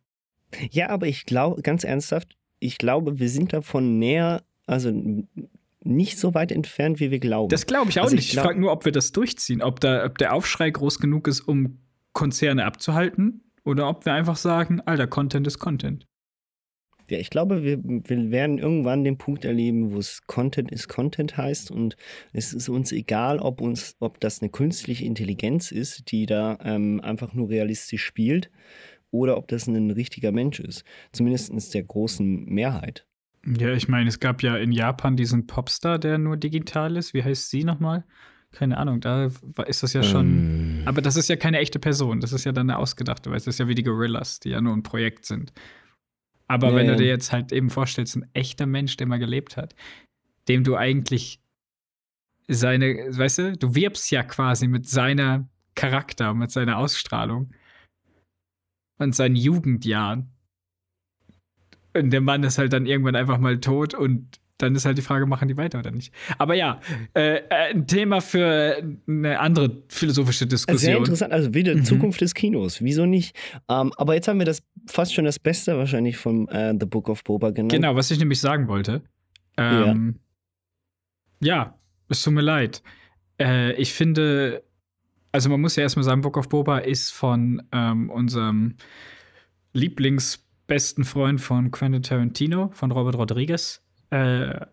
[0.70, 4.90] Ja, aber ich glaube, ganz ernsthaft, ich glaube, wir sind davon näher, also
[5.85, 7.49] nicht so weit entfernt, wie wir glauben.
[7.51, 8.27] Das glaube ich auch Also nicht.
[8.27, 9.62] Ich glaub- frage nur, ob wir das durchziehen.
[9.62, 11.79] Ob, da, ob der Aufschrei groß genug ist, um
[12.12, 13.42] Konzerne abzuhalten.
[13.64, 16.07] Oder ob wir einfach sagen, alter, Content ist Content.
[17.09, 21.37] Ja, ich glaube, wir, wir werden irgendwann den Punkt erleben, wo es Content ist Content
[21.37, 21.97] heißt und
[22.33, 27.01] es ist uns egal, ob uns, ob das eine künstliche Intelligenz ist, die da ähm,
[27.03, 28.51] einfach nur realistisch spielt,
[29.11, 30.85] oder ob das ein richtiger Mensch ist.
[31.12, 33.07] Zumindest der großen Mehrheit.
[33.47, 37.14] Ja, ich meine, es gab ja in Japan diesen Popstar, der nur digital ist.
[37.14, 38.05] Wie heißt sie nochmal?
[38.53, 39.31] Keine Ahnung, da
[39.66, 40.83] ist das ja schon.
[40.87, 42.21] Aber das ist ja keine echte Person.
[42.21, 44.61] Das ist ja dann eine ausgedachte, weil es ist ja wie die Gorillas, die ja
[44.61, 45.53] nur ein Projekt sind.
[46.49, 49.57] Aber Ja, wenn du dir jetzt halt eben vorstellst, ein echter Mensch, der mal gelebt
[49.57, 49.75] hat,
[50.49, 51.41] dem du eigentlich
[52.49, 57.51] seine, weißt du, du wirbst ja quasi mit seiner Charakter, mit seiner Ausstrahlung
[58.99, 60.31] und seinen Jugendjahren.
[61.95, 65.03] Und der Mann ist halt dann irgendwann einfach mal tot und dann ist halt die
[65.03, 66.12] Frage, machen die weiter oder nicht?
[66.38, 66.81] Aber ja,
[67.14, 70.97] äh, äh, ein Thema für eine andere philosophische Sehr Diskussion.
[70.97, 71.85] interessant, also wieder Mhm.
[71.85, 73.37] Zukunft des Kinos, wieso nicht?
[73.69, 77.09] Ähm, aber jetzt haben wir das fast schon das Beste wahrscheinlich von äh, The Book
[77.09, 77.73] of Boba genannt.
[77.73, 79.03] Genau, was ich nämlich sagen wollte.
[79.59, 80.21] Ähm,
[81.40, 81.79] ja.
[82.09, 82.83] es tut mir leid.
[83.38, 84.62] Äh, ich finde,
[85.33, 88.77] also man muss ja erstmal sagen, Book of Boba ist von ähm, unserem
[89.75, 94.66] Lieblingsbesten Freund von Quentin Tarantino, von Robert Rodriguez, äh,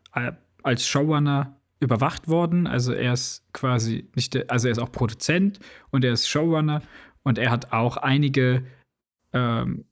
[0.64, 2.66] als Showrunner überwacht worden.
[2.68, 5.60] Also er ist quasi nicht, der, also er ist auch Produzent
[5.92, 6.82] und er ist Showrunner
[7.24, 8.66] und er hat auch einige
[9.34, 9.86] ähm,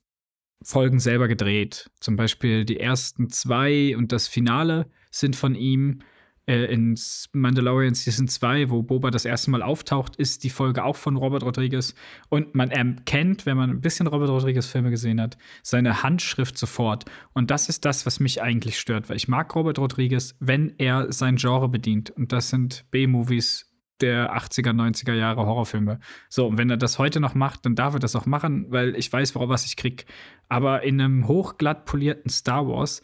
[0.64, 1.90] Folgen selber gedreht.
[2.00, 6.00] Zum Beispiel die ersten zwei und das Finale sind von ihm.
[6.48, 6.98] Äh, in
[7.34, 11.44] Mandalorian Season 2, wo Boba das erste Mal auftaucht, ist die Folge auch von Robert
[11.44, 11.94] Rodriguez.
[12.30, 17.06] Und man erkennt, wenn man ein bisschen Robert Rodriguez-Filme gesehen hat, seine Handschrift sofort.
[17.34, 21.12] Und das ist das, was mich eigentlich stört, weil ich mag Robert Rodriguez, wenn er
[21.12, 22.10] sein Genre bedient.
[22.10, 26.00] Und das sind B-Movies der 80er, 90er Jahre Horrorfilme.
[26.28, 28.96] So, und wenn er das heute noch macht, dann darf er das auch machen, weil
[28.96, 30.06] ich weiß, worauf was ich krieg.
[30.50, 33.04] Aber in einem hochglatt polierten Star Wars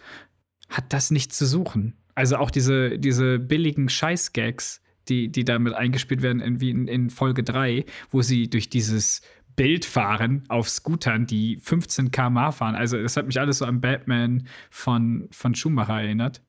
[0.70, 1.94] hat das nichts zu suchen.
[2.18, 7.12] Also auch diese, diese billigen Scheißgags, die, die damit eingespielt werden, in, wie in, in
[7.12, 9.22] Folge 3, wo sie durch dieses
[9.56, 12.74] Bild fahren auf Scootern, die 15 km fahren.
[12.74, 16.42] Also, das hat mich alles so an Batman von, von Schumacher erinnert.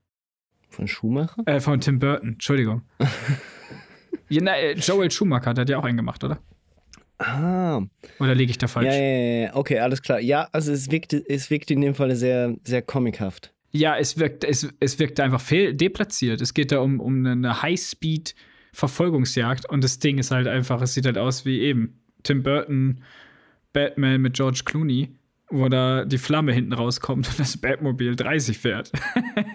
[0.71, 1.43] Von Schumacher?
[1.45, 2.81] Äh, von Tim Burton, Entschuldigung.
[4.31, 6.39] ja, na, äh, Joel Schumacher, der hat ja auch einen gemacht, oder?
[7.19, 7.83] Ah.
[8.21, 8.87] Oder liege ich da falsch?
[8.87, 10.19] Ja, ja, ja, okay, alles klar.
[10.19, 13.53] Ja, also es wirkt, es wirkt in dem Fall sehr, sehr comichaft.
[13.71, 16.41] Ja, es wirkt, es, es wirkt einfach fehl, deplatziert.
[16.41, 21.07] Es geht da um, um eine High-Speed-Verfolgungsjagd und das Ding ist halt einfach, es sieht
[21.07, 23.03] halt aus wie eben Tim Burton
[23.73, 25.15] Batman mit George Clooney,
[25.51, 28.93] wo da die Flamme hinten rauskommt und das Batmobil 30 fährt.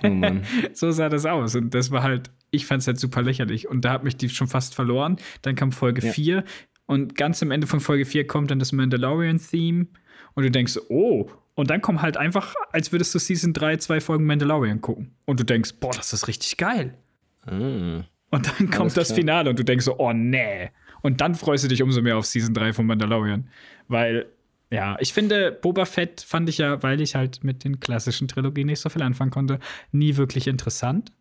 [0.04, 0.43] Oh Mann.
[0.73, 1.56] so sah das aus.
[1.56, 3.67] Und das war halt, ich fand es halt super lächerlich.
[3.67, 5.17] Und da hat mich die schon fast verloren.
[5.41, 6.13] Dann kam Folge Ja.
[6.13, 6.43] 4
[6.86, 9.88] und ganz am Ende von Folge 4 kommt dann das Mandalorian-Theme
[10.36, 14.02] und du denkst, oh, und dann kommt halt einfach, als würdest du Season 3 zwei
[14.02, 15.15] Folgen Mandalorian gucken.
[15.26, 16.98] Und du denkst, boah, das ist richtig geil.
[17.46, 18.04] Ah.
[18.32, 19.17] Und dann kommt Alles das klar.
[19.17, 20.72] Finale und du denkst so, oh nee.
[21.04, 23.48] Und dann freust du dich umso mehr auf Season 3 von Mandalorian.
[23.88, 24.26] Weil,
[24.72, 28.65] ja, ich finde, Boba Fett fand ich ja, weil ich halt mit den klassischen Trilogien
[28.65, 29.60] nicht so viel anfangen konnte,
[29.91, 31.12] nie wirklich interessant.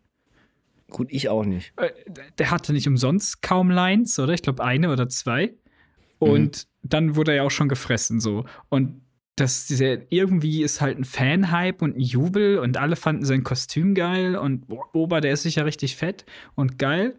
[0.89, 1.73] Gut, ich auch nicht.
[1.77, 1.91] Äh,
[2.39, 4.33] Der hatte nicht umsonst kaum Lines, oder?
[4.33, 5.53] Ich glaube, eine oder zwei.
[6.17, 8.45] Und dann wurde er ja auch schon gefressen, so.
[8.69, 9.02] Und
[9.35, 13.95] das diese, irgendwie ist halt ein Fanhype und ein Jubel und alle fanden sein Kostüm
[13.95, 17.15] geil und Boba, der ist sicher richtig fett und geil.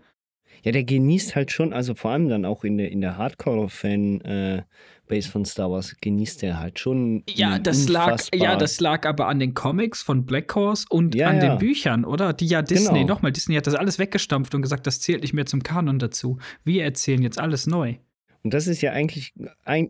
[0.62, 5.30] Ja, der genießt halt schon, also vor allem dann auch in der, in der Hardcore-Fan-Base
[5.30, 7.22] von Star Wars, genießt er halt schon.
[7.28, 11.28] Ja, das lag, ja, das lag aber an den Comics von Black Horse und Ja,
[11.28, 11.48] an ja.
[11.50, 12.32] den Büchern, oder?
[12.32, 13.14] Die ja Disney, Genau.
[13.14, 16.38] nochmal, Disney hat das alles weggestampft und gesagt, das zählt nicht mehr zum Kanon dazu.
[16.64, 17.96] Wir erzählen jetzt alles neu.
[18.44, 19.32] Und das ist ja eigentlich,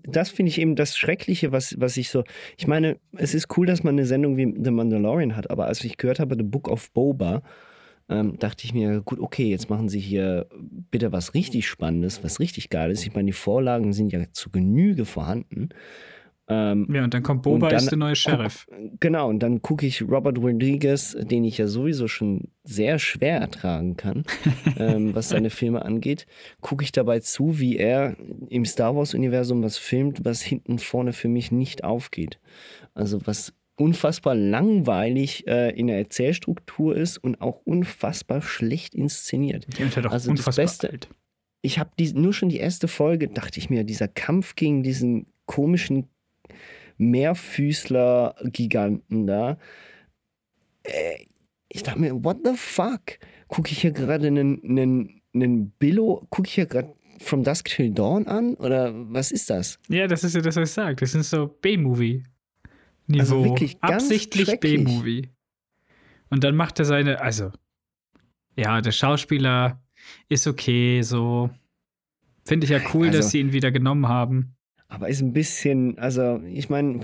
[0.05, 2.23] das finde ich eben das Schreckliche, was, was ich so,
[2.57, 5.83] ich meine, es ist cool, dass man eine Sendung wie The Mandalorian hat, aber als
[5.83, 7.43] ich gehört habe, The Book of Boba,
[8.09, 10.47] ähm, dachte ich mir, gut, okay, jetzt machen sie hier
[10.90, 13.05] bitte was richtig Spannendes, was richtig Geiles.
[13.05, 15.71] Ich meine, die Vorlagen sind ja zu Genüge vorhanden.
[16.47, 18.67] Ähm, Ja, und dann kommt Boba, dann ist der neue Sheriff.
[19.01, 23.97] Genau, und dann gucke ich Robert Rodriguez, den ich ja sowieso schon sehr schwer ertragen
[23.97, 24.25] kann,
[24.79, 26.27] ähm, was seine Filme angeht,
[26.61, 28.17] gucke ich dabei zu, wie er
[28.51, 32.39] im Star Wars-Universum was filmt, was hinten vorne für mich nicht aufgeht.
[32.93, 39.67] Also was unfassbar langweilig äh, in der Erzählstruktur ist und auch unfassbar schlecht inszeniert.
[39.79, 41.09] Die halt auch Also das unfassbar Beste- alt.
[41.63, 46.09] Ich habe nur schon die erste Folge, dachte ich mir, dieser Kampf gegen diesen komischen
[46.99, 49.59] Meerfüßler-Giganten da.
[50.85, 51.27] Äh,
[51.69, 53.19] ich dachte mir, what the fuck?
[53.49, 57.93] Gucke ich hier gerade einen, einen, einen Billo, gucke ich hier gerade From Dusk Till
[57.93, 58.55] Dawn an?
[58.55, 59.79] Oder was ist das?
[59.89, 60.97] Ja, das ist ja das, was ich sage.
[60.97, 63.21] Das ist so B-Movie-Niveau.
[63.21, 64.59] Also wirklich ganz Absichtlich.
[64.61, 65.29] B-Movie.
[66.31, 67.53] Und dann macht er seine, also,
[68.57, 69.83] ja, der Schauspieler
[70.29, 71.51] ist okay, so.
[72.45, 74.54] Finde ich ja cool, Also- dass sie ihn wieder genommen haben.
[74.95, 77.01] Aber ist ein bisschen, also ich meine,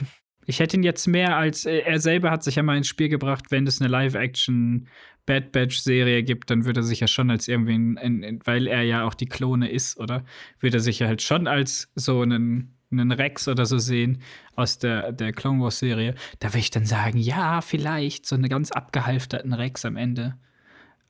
[0.47, 3.09] Ich hätte ihn jetzt mehr als, äh, er selber hat sich ja mal ins Spiel
[3.09, 4.89] gebracht, wenn es eine Live-Action
[5.27, 9.15] Bad Batch-Serie gibt, dann würde er sich ja schon als irgendwie, weil er ja auch
[9.15, 10.25] die Klone ist, oder?
[10.59, 14.23] Würde er sich ja halt schon als so einen, einen Rex oder so sehen
[14.57, 16.15] aus der, der Clone Wars-Serie.
[16.41, 20.37] Da würde ich dann sagen, ja, vielleicht so einen ganz abgehalfterten Rex am Ende.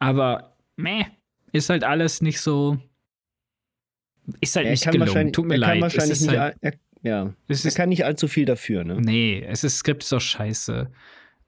[0.00, 1.06] Aber, meh,
[1.52, 2.78] ist halt alles nicht so.
[4.40, 5.32] Ist halt er nicht kann gelungen.
[5.32, 5.68] Tut mir er leid.
[5.68, 8.44] kann Es wahrscheinlich ist nicht, halt, er, ja, es er ist kann nicht allzu viel
[8.44, 9.00] dafür, ne?
[9.00, 10.90] Nee, es ist Skript ist auch scheiße.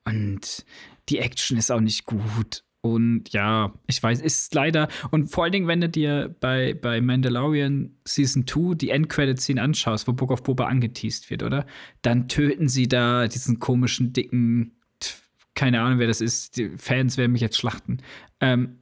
[0.05, 0.65] Und
[1.09, 2.65] die Action ist auch nicht gut.
[2.81, 4.89] Und ja, ich weiß, ist leider.
[5.13, 10.09] Und vor allen Dingen, wenn du dir bei, bei Mandalorian Season 2 die Endcredit-Scene anschaust,
[10.09, 11.65] wo Book of Boba angeteased wird, oder?
[12.03, 14.73] Dann töten sie da diesen komischen, dicken,
[15.55, 16.57] keine Ahnung, wer das ist.
[16.57, 17.99] Die Fans werden mich jetzt schlachten.
[18.41, 18.79] Ähm,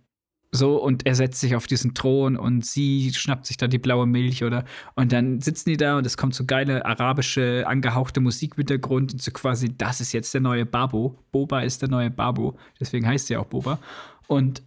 [0.53, 4.07] so, und er setzt sich auf diesen Thron und sie schnappt sich da die blaue
[4.07, 4.65] Milch, oder?
[4.97, 8.79] Und dann sitzen die da und es kommt so geile arabische, angehauchte Musik mit der
[8.79, 11.17] Grund und so quasi, das ist jetzt der neue Babo.
[11.31, 12.59] Boba ist der neue Babo.
[12.81, 13.79] Deswegen heißt sie auch Boba.
[14.27, 14.63] Und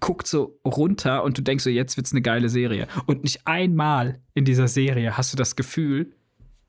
[0.00, 2.86] guckt so runter und du denkst so, jetzt wird's eine geile Serie.
[3.06, 6.12] Und nicht einmal in dieser Serie hast du das Gefühl,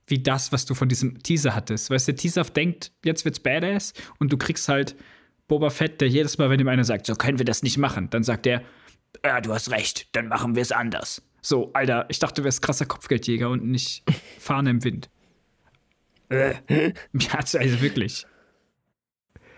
[0.07, 1.89] wie das, was du von diesem Teaser hattest.
[1.89, 4.95] Weißt du, der Teaser denkt, jetzt wird's badass und du kriegst halt
[5.51, 8.09] Boba Fett, der jedes Mal, wenn ihm einer sagt, so können wir das nicht machen,
[8.09, 8.63] dann sagt er,
[9.25, 11.21] ja, du hast recht, dann machen wir es anders.
[11.41, 14.05] So, Alter, ich dachte, du wärst krasser Kopfgeldjäger und nicht
[14.39, 15.09] Fahne im Wind.
[16.31, 18.25] Ja, also wirklich.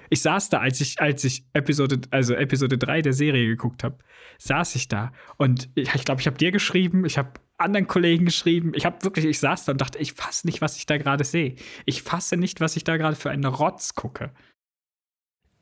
[0.10, 4.00] Ich saß da, als ich, als ich Episode, also Episode 3 der Serie geguckt habe,
[4.40, 7.86] saß ich da und ich glaube, ich, glaub, ich habe dir geschrieben, ich habe anderen
[7.86, 8.72] Kollegen geschrieben.
[8.74, 11.24] Ich habe wirklich, ich saß da und dachte, ich fasse nicht, was ich da gerade
[11.24, 11.56] sehe.
[11.86, 14.32] Ich fasse nicht, was ich da gerade für einen Rotz gucke.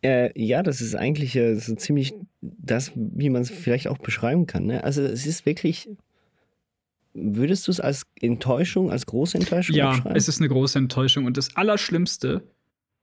[0.03, 4.47] Äh, ja, das ist eigentlich äh, so ziemlich das, wie man es vielleicht auch beschreiben
[4.47, 4.65] kann.
[4.65, 4.83] Ne?
[4.83, 5.89] Also es ist wirklich.
[7.13, 11.25] Würdest du es als Enttäuschung, als große Enttäuschung Ja, es ist eine große Enttäuschung.
[11.25, 12.41] Und das Allerschlimmste,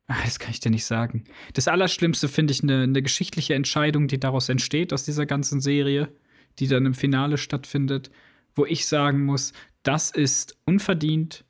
[0.06, 1.24] ach, das kann ich dir nicht sagen.
[1.52, 6.08] Das Allerschlimmste finde ich eine, eine geschichtliche Entscheidung, die daraus entsteht, aus dieser ganzen Serie,
[6.58, 8.10] die dann im Finale stattfindet,
[8.54, 11.44] wo ich sagen muss, das ist unverdient.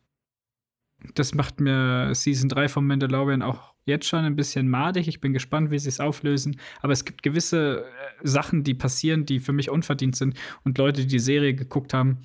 [1.14, 5.08] Das macht mir Season 3 von Mandalorian auch jetzt schon ein bisschen madig.
[5.08, 6.60] Ich bin gespannt, wie sie es auflösen.
[6.80, 10.38] Aber es gibt gewisse äh, Sachen, die passieren, die für mich unverdient sind.
[10.64, 12.18] Und Leute, die die Serie geguckt haben,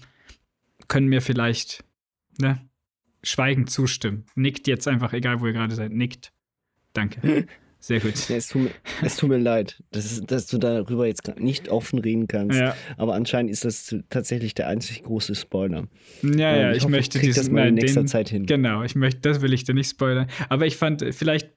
[0.87, 1.83] können mir vielleicht
[2.37, 2.61] ne,
[3.23, 4.25] schweigend zustimmen.
[4.35, 5.91] Nickt jetzt einfach, egal wo ihr gerade seid.
[5.91, 6.31] Nickt.
[6.93, 7.47] Danke.
[7.83, 8.29] Sehr gut.
[8.29, 11.99] Ja, es, tut mir, es, tut mir, leid, dass, dass, du darüber jetzt nicht offen
[11.99, 12.57] reden kannst.
[12.57, 12.77] Ja.
[12.95, 15.89] Aber anscheinend ist das tatsächlich der einzig große Spoiler.
[16.21, 18.45] Ja, ja, ähm, ich, ich hoffe, möchte diesen, das mal in nächster den, Zeit hin.
[18.45, 20.27] Genau, ich möchte, das will ich dir nicht spoilern.
[20.47, 21.49] Aber ich fand, vielleicht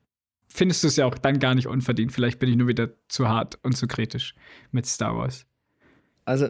[0.49, 2.11] findest du es ja auch dann gar nicht unverdient.
[2.11, 4.35] Vielleicht bin ich nur wieder zu hart und zu kritisch
[4.73, 5.47] mit Star Wars.
[6.25, 6.49] Also,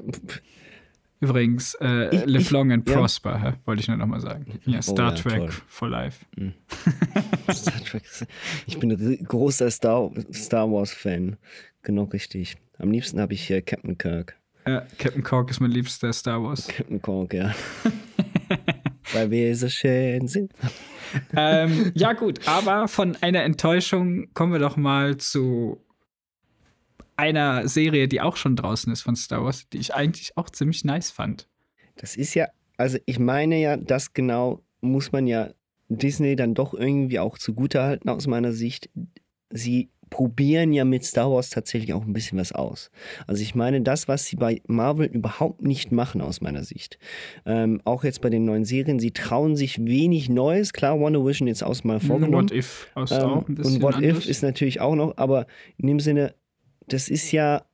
[1.20, 2.96] Übrigens, äh, ich, Live Long and ja.
[2.96, 4.60] Prosper, wollte ich nur noch mal sagen.
[4.66, 5.50] Ja, Star oh, ja, Trek toll.
[5.66, 6.24] for Life.
[6.36, 6.52] Mhm.
[7.52, 8.02] Star Trek.
[8.66, 11.36] Ich bin ein großer Star, Star Wars-Fan.
[11.82, 12.56] Genau richtig.
[12.78, 14.36] Am liebsten habe ich hier Captain Kirk.
[14.66, 16.68] Ja, Captain Kirk ist mein liebster Star Wars.
[16.68, 17.54] Captain Kirk, ja.
[19.12, 20.52] Weil wir so schön sind.
[21.34, 25.80] ähm, ja, gut, aber von einer Enttäuschung kommen wir doch mal zu
[27.16, 30.84] einer Serie, die auch schon draußen ist von Star Wars, die ich eigentlich auch ziemlich
[30.84, 31.48] nice fand.
[31.96, 35.50] Das ist ja, also ich meine ja, das genau muss man ja
[35.88, 38.90] Disney dann doch irgendwie auch zugutehalten aus meiner Sicht.
[39.50, 42.90] Sie probieren ja mit Star Wars tatsächlich auch ein bisschen was aus.
[43.26, 46.98] Also ich meine, das, was sie bei Marvel überhaupt nicht machen aus meiner Sicht,
[47.44, 50.72] ähm, auch jetzt bei den neuen Serien, sie trauen sich wenig Neues.
[50.72, 52.50] Klar, Wonder Vision jetzt aus mal vorgenommen.
[52.50, 54.18] What If aus ähm, auch ein bisschen Und What anders.
[54.18, 56.34] If ist natürlich auch noch, aber in dem Sinne,
[56.88, 57.64] das ist ja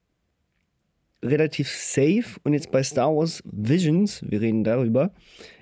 [1.22, 2.40] relativ safe.
[2.42, 5.12] Und jetzt bei Star Wars Visions, wir reden darüber,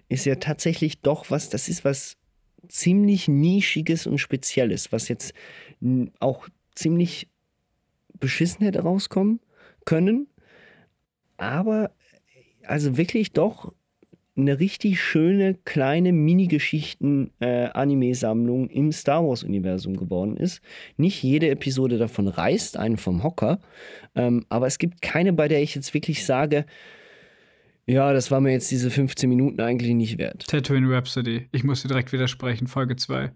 [0.08, 2.16] ist ja tatsächlich doch was, das ist was
[2.68, 5.32] ziemlich nischiges und spezielles, was jetzt
[6.18, 7.28] auch ziemlich
[8.18, 9.40] beschissen hätte rauskommen
[9.84, 10.28] können.
[11.36, 11.92] Aber
[12.64, 13.72] also wirklich doch
[14.40, 20.60] eine richtig schöne kleine Mini-Geschichten-Anime-Sammlung äh, im Star Wars-Universum geworden ist.
[20.96, 23.60] Nicht jede Episode davon reißt einen vom Hocker,
[24.14, 26.66] ähm, aber es gibt keine, bei der ich jetzt wirklich sage,
[27.86, 30.46] ja, das war mir jetzt diese 15 Minuten eigentlich nicht wert.
[30.46, 31.48] Tatooine Rhapsody.
[31.50, 33.32] Ich muss dir direkt widersprechen, Folge 2.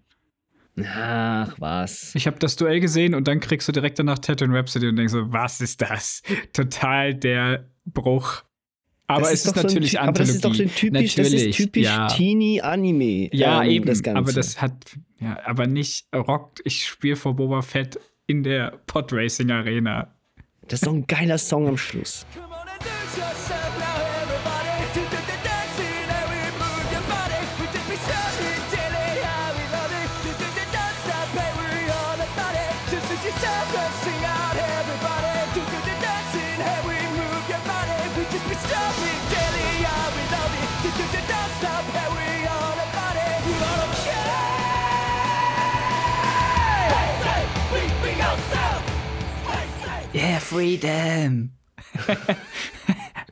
[0.87, 2.14] Ach, was.
[2.14, 5.12] Ich habe das Duell gesehen und dann kriegst du direkt danach Tatooine Rhapsody und denkst
[5.12, 6.23] so, was ist das?
[6.53, 8.43] Total der Bruch
[9.07, 11.57] aber das es ist, ist natürlich so ein, Aber das ist doch typisch, das ist
[11.57, 12.07] typisch ja.
[12.09, 13.35] Teenie-Anime.
[13.35, 13.87] Ja, ähm, eben.
[13.87, 14.19] Das Ganze.
[14.19, 14.73] Aber das hat,
[15.21, 20.09] ja, aber nicht rockt, ich spiele vor Boba Fett in der Podracing Arena.
[20.69, 22.25] Das ist doch ein geiler Song am Schluss.
[50.55, 51.51] Freedom.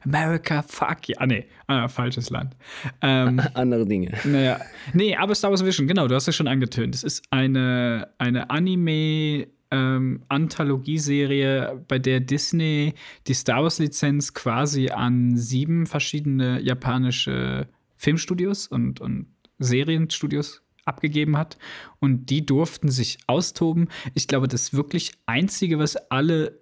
[0.05, 1.17] America, fuck ja.
[1.19, 2.57] Ah, nee, ah, falsches Land.
[3.01, 4.13] Ähm, Andere Dinge.
[4.25, 4.61] Naja.
[4.93, 6.95] Nee, aber Star Wars Vision, genau, du hast es schon angetönt.
[6.95, 12.93] Es ist eine, eine Anime- ähm, Anthologieserie, bei der Disney
[13.27, 19.29] die Star Wars-Lizenz quasi an sieben verschiedene japanische Filmstudios und, und
[19.61, 21.57] Serienstudios abgegeben hat.
[22.01, 23.89] Und die durften sich austoben.
[24.13, 26.62] Ich glaube, das wirklich Einzige, was alle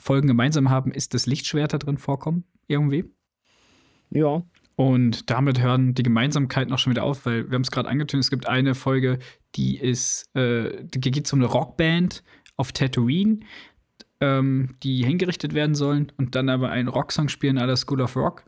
[0.00, 3.04] Folgen gemeinsam haben, ist, dass Lichtschwerter drin vorkommen, irgendwie.
[4.10, 4.42] Ja.
[4.76, 8.24] Und damit hören die Gemeinsamkeiten auch schon wieder auf, weil wir haben es gerade angetönt,
[8.24, 9.18] es gibt eine Folge,
[9.54, 12.22] die ist, äh, die geht um eine Rockband
[12.56, 13.40] auf Tatooine,
[14.20, 18.44] ähm, die hingerichtet werden sollen und dann aber einen Rocksong spielen aller School of Rock.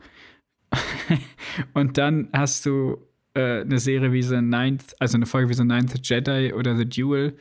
[1.75, 2.97] und dann hast du
[3.35, 6.89] äh, eine Serie wie The Ninth, also eine Folge wie The Ninth Jedi oder The
[6.89, 7.37] Duel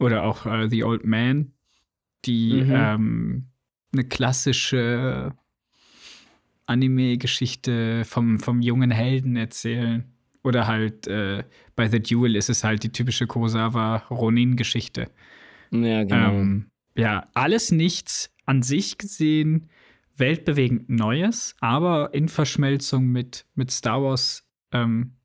[0.00, 1.52] oder auch äh, The Old Man,
[2.24, 2.72] die mhm.
[2.74, 3.46] ähm,
[3.92, 5.32] eine klassische
[6.66, 10.04] Anime-Geschichte vom, vom jungen Helden erzählen.
[10.42, 11.44] Oder halt äh,
[11.76, 15.10] bei The Duel ist es halt die typische Kurosawa Ronin-Geschichte.
[15.70, 16.32] Ja, genau.
[16.32, 19.68] Ähm, ja, alles nichts an sich gesehen,
[20.16, 25.16] weltbewegend Neues, aber in Verschmelzung mit, mit Star Wars ähm,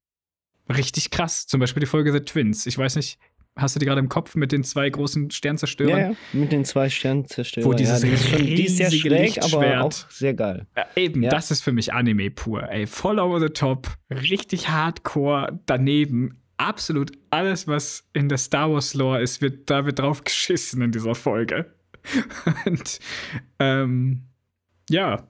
[0.69, 1.47] richtig krass.
[1.47, 2.65] Zum Beispiel die Folge The Twins.
[2.65, 3.19] Ich weiß nicht,
[3.55, 5.97] hast du die gerade im Kopf mit den zwei großen Sternzerstörern?
[5.97, 7.69] ja, ja, mit den zwei Sternzerstörern.
[7.69, 10.67] Wo dieses ja, die, ist schon, die ist sehr schräg, aber auch sehr geil.
[10.75, 12.69] Ja, eben, das ist für mich Anime pur.
[12.69, 16.41] Ey, voll over the top, richtig hardcore, daneben.
[16.57, 20.91] Absolut alles, was in der Star Wars Lore ist, wird, da wird drauf geschissen in
[20.91, 21.73] dieser Folge.
[22.65, 22.99] Und
[23.59, 24.23] ähm,
[24.89, 25.27] ja,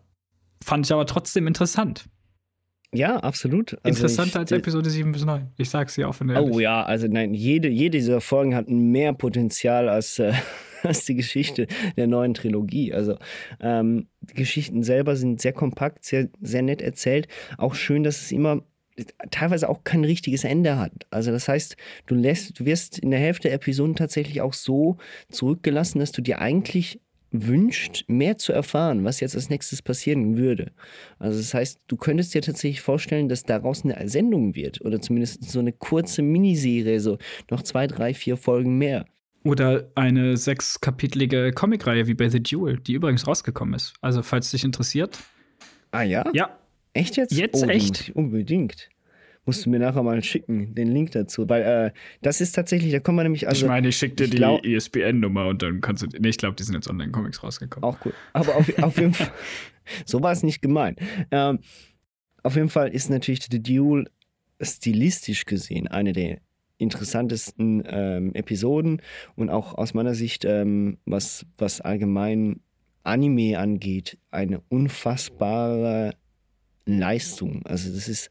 [0.64, 2.06] fand ich aber trotzdem interessant.
[2.94, 3.78] Ja, absolut.
[3.84, 5.48] Also Interessanter ich- als Episode 7 bis 9.
[5.58, 6.30] Ich sag's dir offen.
[6.30, 6.58] und Oh ehrlich.
[6.60, 10.34] ja, also nein, jede, jede dieser Folgen hat mehr Potenzial als, äh,
[10.84, 11.68] als die Geschichte
[11.98, 12.94] der neuen Trilogie.
[12.94, 13.18] Also
[13.60, 17.28] ähm, die Geschichten selber sind sehr kompakt, sehr, sehr nett erzählt.
[17.58, 18.64] Auch schön, dass es immer
[19.30, 20.94] teilweise auch kein richtiges Ende hat.
[21.10, 21.76] Also das heißt,
[22.06, 24.96] du lässt, du wirst in der Hälfte der Episoden tatsächlich auch so
[25.30, 27.02] zurückgelassen, dass du dir eigentlich
[27.44, 30.72] wünscht, mehr zu erfahren, was jetzt als nächstes passieren würde.
[31.20, 35.44] Also das heißt, du könntest dir tatsächlich vorstellen, dass daraus eine Sendung wird oder zumindest
[35.50, 37.18] so eine kurze Miniserie, so
[37.50, 39.06] noch zwei, drei, vier Folgen mehr.
[39.44, 43.94] Oder eine sechskapitelige Comicreihe wie bei The Duel, die übrigens rausgekommen ist.
[44.02, 45.20] Also, falls dich interessiert.
[45.92, 46.26] Ah ja?
[46.34, 46.58] Ja,
[46.96, 47.34] Echt jetzt?
[47.34, 48.12] Jetzt oh, echt?
[48.16, 48.88] Unbedingt.
[49.46, 51.48] Musst du mir nachher mal schicken, den Link dazu.
[51.48, 51.92] Weil äh,
[52.22, 53.66] das ist tatsächlich, da kommen wir nämlich also.
[53.66, 56.08] ich meine, ich schicke dir die glaub- ISBN-Nummer und dann kannst du.
[56.08, 57.88] Nee, ich glaube, die sind jetzt Online-Comics rausgekommen.
[57.88, 58.14] Auch gut.
[58.34, 59.32] Aber auf, auf jeden Fall,
[60.06, 61.00] so war es nicht gemeint.
[61.32, 61.60] Ähm,
[62.44, 64.10] auf jeden Fall ist natürlich The Duel
[64.62, 66.40] stilistisch gesehen eine der
[66.78, 69.02] interessantesten ähm, Episoden
[69.36, 72.62] und auch aus meiner Sicht, ähm, was, was allgemein
[73.04, 76.16] Anime angeht, eine unfassbare
[76.86, 77.66] Leistung.
[77.66, 78.30] Also das ist,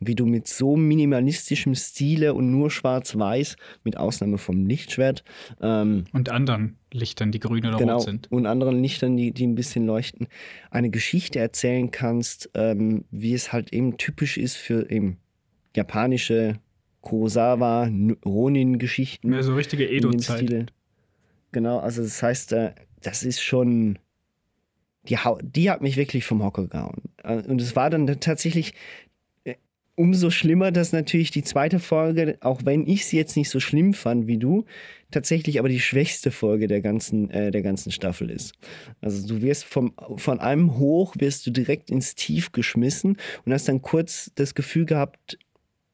[0.00, 5.24] wie du mit so minimalistischem Stile und nur schwarz-weiß, mit Ausnahme vom Lichtschwert,
[5.60, 8.30] ähm, Und anderen Lichtern, die grün oder genau, rot sind.
[8.30, 10.28] und anderen Lichtern, die, die ein bisschen leuchten,
[10.70, 15.18] eine Geschichte erzählen kannst, ähm, wie es halt eben typisch ist für eben
[15.76, 16.58] japanische
[17.00, 17.90] Kurosawa,
[18.24, 19.28] Ronin-Geschichten.
[19.28, 20.72] Mehr so richtige Edo-Zeit.
[21.52, 22.72] Genau, also das heißt, äh,
[23.02, 23.98] das ist schon.
[25.08, 27.02] Die, die hat mich wirklich vom Hocker gehauen.
[27.22, 28.72] Äh, Und es war dann tatsächlich
[29.96, 33.94] umso schlimmer, dass natürlich die zweite Folge, auch wenn ich sie jetzt nicht so schlimm
[33.94, 34.64] fand wie du,
[35.10, 38.54] tatsächlich aber die schwächste Folge der ganzen, äh, der ganzen Staffel ist.
[39.00, 43.68] Also du wirst vom, von einem hoch, wirst du direkt ins Tief geschmissen und hast
[43.68, 45.38] dann kurz das Gefühl gehabt,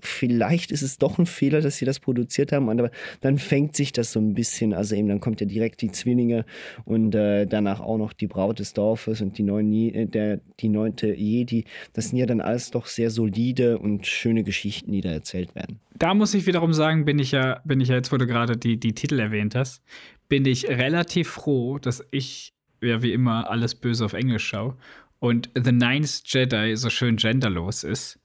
[0.00, 2.90] vielleicht ist es doch ein Fehler, dass sie das produziert haben, aber
[3.20, 6.44] dann fängt sich das so ein bisschen, also eben dann kommt ja direkt die Zwillinge
[6.84, 10.40] und äh, danach auch noch die Braut des Dorfes und die, neuen, Je- äh, der,
[10.60, 11.64] die neunte Jedi.
[11.92, 15.80] Das sind ja dann alles doch sehr solide und schöne Geschichten, die da erzählt werden.
[15.98, 18.56] Da muss ich wiederum sagen, bin ich ja, bin ich ja jetzt, wo du gerade
[18.56, 19.82] die, die Titel erwähnt hast,
[20.28, 24.76] bin ich relativ froh, dass ich ja wie immer alles böse auf Englisch schaue
[25.18, 28.19] und The Ninth Jedi so schön genderlos ist.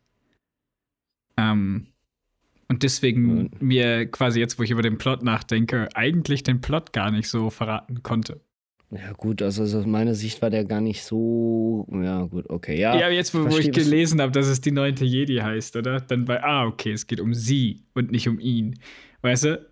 [1.37, 1.87] Ähm,
[2.67, 7.11] und deswegen mir quasi jetzt, wo ich über den Plot nachdenke, eigentlich den Plot gar
[7.11, 8.41] nicht so verraten konnte.
[8.91, 12.95] Ja gut, also aus meiner Sicht war der gar nicht so, ja gut, okay, ja.
[12.97, 15.99] Ja, jetzt, wo, wo ich gelesen habe, dass es die neunte Jedi heißt, oder?
[15.99, 18.79] Dann bei, ah, okay, es geht um sie und nicht um ihn.
[19.21, 19.65] Weißt du?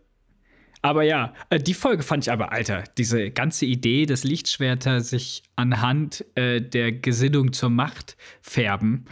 [0.81, 5.43] Aber ja, äh, die Folge fand ich aber, Alter, diese ganze Idee, dass Lichtschwerter sich
[5.55, 9.05] anhand äh, der Gesinnung zur Macht färben,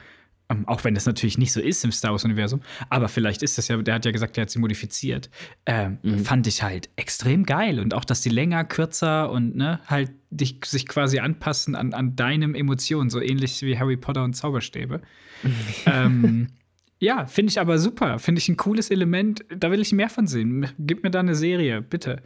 [0.51, 3.67] ähm, auch wenn das natürlich nicht so ist im Star Wars-Universum, aber vielleicht ist das
[3.67, 5.29] ja, der hat ja gesagt, der hat sie modifiziert,
[5.65, 7.79] ähm, fand ich halt extrem geil.
[7.79, 12.15] Und auch, dass die länger, kürzer und ne, halt dich, sich quasi anpassen an, an
[12.15, 15.01] deinem Emotionen, so ähnlich wie Harry Potter und Zauberstäbe.
[15.85, 16.47] ähm,
[16.99, 18.19] ja, finde ich aber super.
[18.19, 19.43] Finde ich ein cooles Element.
[19.55, 20.67] Da will ich mehr von sehen.
[20.77, 22.21] Gib mir da eine Serie, bitte.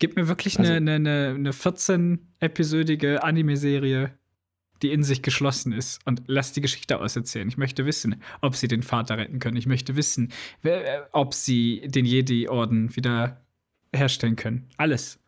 [0.00, 4.12] Gib mir wirklich Also- eine, eine, eine, eine 14-episödige Anime-Serie,
[4.82, 6.00] die in sich geschlossen ist.
[6.04, 7.48] Und lass die Geschichte auserzählen.
[7.48, 9.56] Ich möchte wissen, ob sie den Vater retten können.
[9.56, 13.44] Ich möchte wissen, wer, äh, ob sie den Jedi-Orden wieder
[13.92, 14.68] herstellen können.
[14.76, 15.20] Alles.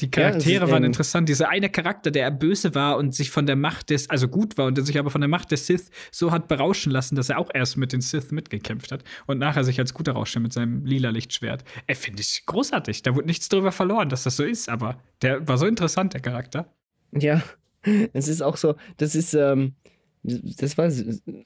[0.00, 1.28] Die Ja, Charaktere waren ähm, interessant.
[1.28, 4.66] Dieser eine Charakter, der böse war und sich von der Macht des, also gut war
[4.66, 7.38] und der sich aber von der Macht des Sith so hat berauschen lassen, dass er
[7.38, 10.86] auch erst mit den Sith mitgekämpft hat und nachher sich als guter rausstellt mit seinem
[10.86, 11.64] lila Lichtschwert.
[11.86, 13.02] Ey, finde ich großartig.
[13.02, 16.20] Da wurde nichts drüber verloren, dass das so ist, aber der war so interessant, der
[16.20, 16.72] Charakter.
[17.18, 17.42] Ja,
[18.12, 19.74] es ist auch so, das ist, ähm,
[20.22, 20.90] das war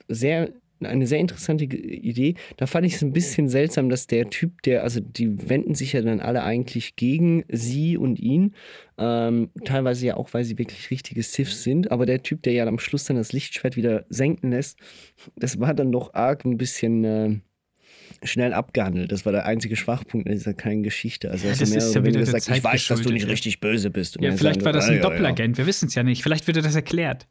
[0.08, 2.34] sehr, eine sehr interessante Idee.
[2.56, 5.92] Da fand ich es ein bisschen seltsam, dass der Typ, der, also die wenden sich
[5.92, 8.54] ja dann alle eigentlich gegen sie und ihn.
[8.98, 11.92] Ähm, teilweise ja auch, weil sie wirklich richtige Siths sind.
[11.92, 14.78] Aber der Typ, der ja am Schluss dann das Lichtschwert wieder senken lässt,
[15.36, 17.38] das war dann doch arg ein bisschen, äh,
[18.22, 19.12] schnell abgehandelt.
[19.12, 21.30] Das war der einzige Schwachpunkt in dieser kleinen Geschichte.
[21.30, 23.12] Also, Ja, das mehr ist ja wieder weniger der sagt, ich Zeit weiß, dass du
[23.12, 24.16] nicht richtig böse bist.
[24.20, 25.08] Ja, vielleicht sagen war das ein ja, ja.
[25.08, 25.58] Doppelagent.
[25.58, 26.22] Wir wissen es ja nicht.
[26.22, 27.26] Vielleicht wird er das erklärt.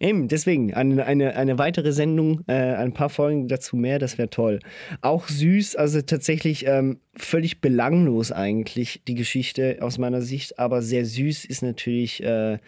[0.00, 4.30] Eben, deswegen, eine, eine, eine weitere Sendung, äh, ein paar Folgen dazu mehr, das wäre
[4.30, 4.58] toll.
[5.00, 11.04] Auch süß, also tatsächlich ähm, völlig belanglos eigentlich, die Geschichte aus meiner Sicht, aber sehr
[11.04, 12.58] süß ist natürlich, äh,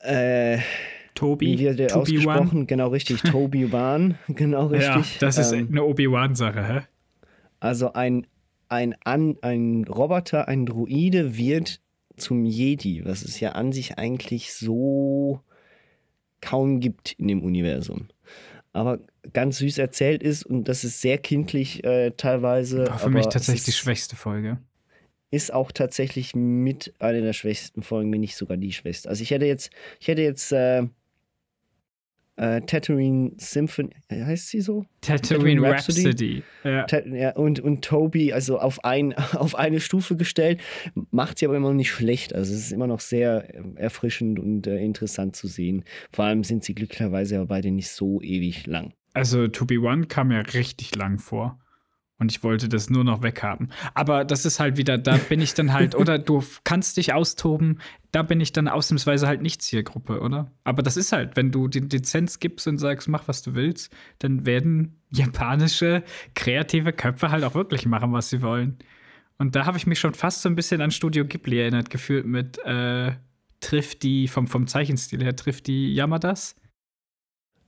[0.00, 0.58] äh,
[1.16, 2.38] Tobi, wie wird der Tobi Wan.
[2.38, 2.66] ausgesprochen?
[2.68, 5.18] Genau richtig, Toby Wan, genau Ja, richtig.
[5.18, 6.80] das ist Ähm, eine Obi-Wan-Sache, hä?
[7.58, 8.26] also ein,
[8.68, 11.80] ein, An, ein Roboter, ein Druide wird
[12.16, 15.40] zum Jedi, was es ja an sich eigentlich so
[16.40, 18.08] kaum gibt in dem Universum.
[18.72, 19.00] Aber
[19.32, 22.86] ganz süß erzählt ist und das ist sehr kindlich äh, teilweise.
[22.88, 24.58] War für mich tatsächlich die ist, schwächste Folge.
[25.30, 29.08] Ist auch tatsächlich mit einer der schwächsten Folgen, wenn nicht sogar die schwächste.
[29.08, 30.84] Also ich hätte jetzt, ich hätte jetzt äh,
[32.36, 34.84] äh, Tatooine Symphony, äh, heißt sie so?
[35.00, 36.02] Tatooine Tatooine Rhapsody.
[36.06, 36.42] Rhapsody.
[36.64, 36.86] Ja.
[37.06, 40.60] Ja, und, und Toby also auf, ein, auf eine Stufe gestellt,
[41.10, 42.34] macht sie aber immer noch nicht schlecht.
[42.34, 45.84] Also es ist immer noch sehr erfrischend und äh, interessant zu sehen.
[46.10, 48.92] Vor allem sind sie glücklicherweise aber beide nicht so ewig lang.
[49.14, 51.58] Also Tobi One kam mir richtig lang vor.
[52.18, 53.70] Und ich wollte das nur noch weghaben.
[53.92, 57.80] Aber das ist halt wieder, da bin ich dann halt, oder du kannst dich austoben,
[58.10, 60.50] da bin ich dann ausnahmsweise halt nicht Zielgruppe, oder?
[60.64, 63.94] Aber das ist halt, wenn du die Lizenz gibst und sagst, mach was du willst,
[64.20, 66.02] dann werden japanische
[66.34, 68.78] kreative Köpfe halt auch wirklich machen, was sie wollen.
[69.36, 72.24] Und da habe ich mich schon fast so ein bisschen an Studio Ghibli erinnert gefühlt
[72.24, 73.12] mit äh,
[73.60, 76.56] trifft die, vom, vom Zeichenstil her, trifft die Yamadas?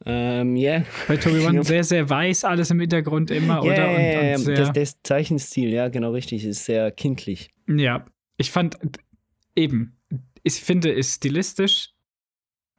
[0.07, 0.85] Ähm, ja.
[1.07, 3.91] Bei Tobi One sehr, sehr weiß, alles im Hintergrund immer, Ja, oder?
[3.91, 7.51] Und, und sehr, das, das Zeichenstil, ja, genau richtig, ist sehr kindlich.
[7.67, 8.79] ja, ich fand
[9.57, 9.99] eben,
[10.43, 11.93] ich finde, ist stilistisch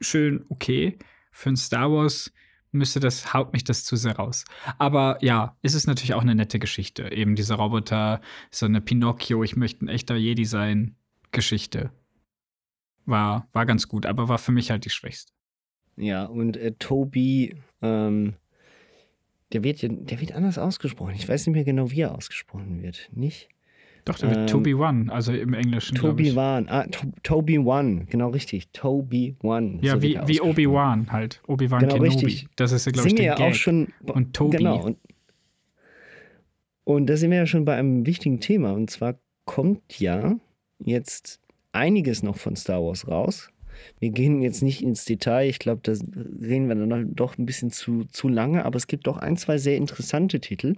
[0.01, 0.97] schön okay.
[1.31, 2.31] Für ein Star Wars
[2.71, 4.45] müsste das, haut mich das zu sehr raus.
[4.77, 7.11] Aber ja, es ist natürlich auch eine nette Geschichte.
[7.11, 10.95] Eben diese Roboter, so eine Pinocchio, ich möchte ein echter Jedi sein,
[11.31, 11.91] Geschichte.
[13.05, 15.33] War, war ganz gut, aber war für mich halt die schwächste.
[15.99, 18.33] Ja, und äh, Toby, ähm,
[19.53, 21.13] der wird, der wird anders ausgesprochen.
[21.15, 23.09] Ich weiß nicht mehr genau, wie er ausgesprochen wird.
[23.13, 23.49] Nicht?
[24.05, 25.95] Doch, der wird Ähm, Toby One, also im Englischen.
[25.95, 26.35] Toby.
[26.35, 26.67] Wan.
[26.69, 28.69] Ah, to Toby One, genau richtig.
[28.71, 29.79] Toby One.
[29.81, 30.39] Ja, so wie, wie.
[30.41, 31.41] Obi-Wan halt.
[31.47, 32.09] Obi-Wan Genau, Kenobi.
[32.09, 32.47] richtig.
[32.55, 33.89] Das ist ja, glaube ich, der ja auch schon.
[34.05, 34.57] Und Tobi.
[34.57, 34.81] Genau.
[34.83, 34.97] Und,
[36.85, 38.71] und da sind wir ja schon bei einem wichtigen Thema.
[38.71, 40.37] Und zwar kommt ja
[40.79, 41.39] jetzt
[41.71, 43.49] einiges noch von Star Wars raus.
[43.99, 45.49] Wir gehen jetzt nicht ins Detail.
[45.49, 48.65] Ich glaube, da reden wir dann doch ein bisschen zu, zu lange.
[48.65, 50.75] Aber es gibt doch ein, zwei sehr interessante Titel,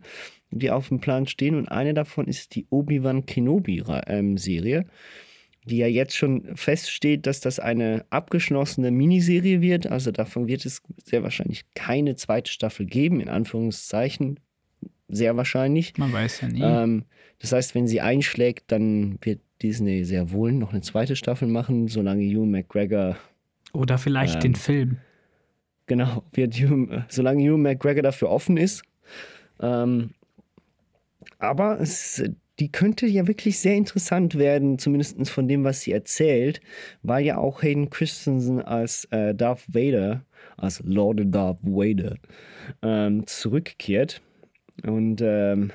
[0.51, 1.55] die auf dem Plan stehen.
[1.55, 4.85] Und eine davon ist die Obi-Wan Kenobi-Serie,
[5.65, 9.87] die ja jetzt schon feststeht, dass das eine abgeschlossene Miniserie wird.
[9.87, 14.39] Also davon wird es sehr wahrscheinlich keine zweite Staffel geben, in Anführungszeichen.
[15.07, 15.97] Sehr wahrscheinlich.
[15.97, 16.61] Man weiß ja nie.
[16.63, 17.03] Ähm,
[17.39, 21.87] das heißt, wenn sie einschlägt, dann wird Disney sehr wohl noch eine zweite Staffel machen,
[21.87, 23.17] solange Hugh McGregor,
[23.73, 24.97] Oder vielleicht ähm, den Film.
[25.85, 28.83] genau, wird Hugh, solange Hugh McGregor dafür offen ist.
[29.59, 30.11] Ähm,
[31.37, 32.23] aber es,
[32.59, 36.61] die könnte ja wirklich sehr interessant werden, zumindest von dem, was sie erzählt,
[37.01, 40.23] weil ja auch Hayden Christensen als äh, Darth Vader,
[40.57, 42.17] als Lord Darth Vader,
[42.81, 44.21] ähm, zurückkehrt.
[44.83, 45.71] Und ähm,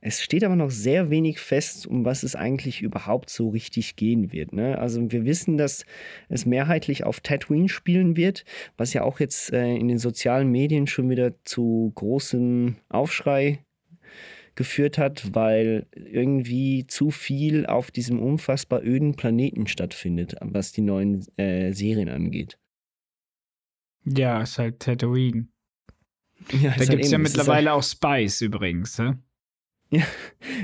[0.00, 4.32] es steht aber noch sehr wenig fest, um was es eigentlich überhaupt so richtig gehen
[4.32, 4.52] wird.
[4.52, 4.78] Ne?
[4.78, 5.84] Also wir wissen, dass
[6.28, 8.44] es mehrheitlich auf Tatooine spielen wird,
[8.76, 13.62] was ja auch jetzt äh, in den sozialen Medien schon wieder zu großem Aufschrei
[14.54, 21.26] geführt hat, weil irgendwie zu viel auf diesem unfassbar öden Planeten stattfindet, was die neuen
[21.38, 22.58] äh, Serien angeht.
[24.04, 25.48] Ja, ist halt Tatooine.
[26.62, 29.00] Ja, Da gibt es ja mittlerweile auch Spice übrigens.
[29.90, 30.02] Hä?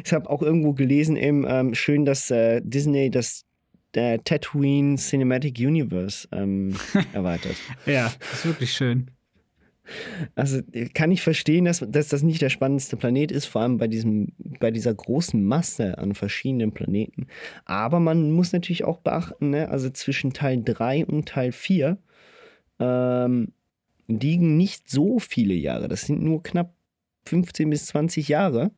[0.04, 3.44] Ich habe auch irgendwo gelesen, eben, ähm, schön, dass äh, Disney das
[3.94, 6.76] äh, Tatooine Cinematic Universe ähm,
[7.12, 7.56] erweitert.
[7.86, 9.10] Ja, ist wirklich schön.
[10.34, 13.78] Also äh, kann ich verstehen, dass, dass das nicht der spannendste Planet ist, vor allem
[13.78, 17.26] bei, diesem, bei dieser großen Masse an verschiedenen Planeten.
[17.64, 21.98] Aber man muss natürlich auch beachten, ne, also zwischen Teil 3 und Teil 4
[22.78, 23.52] ähm,
[24.08, 25.88] liegen nicht so viele Jahre.
[25.88, 26.74] Das sind nur knapp
[27.26, 28.70] 15 bis 20 Jahre.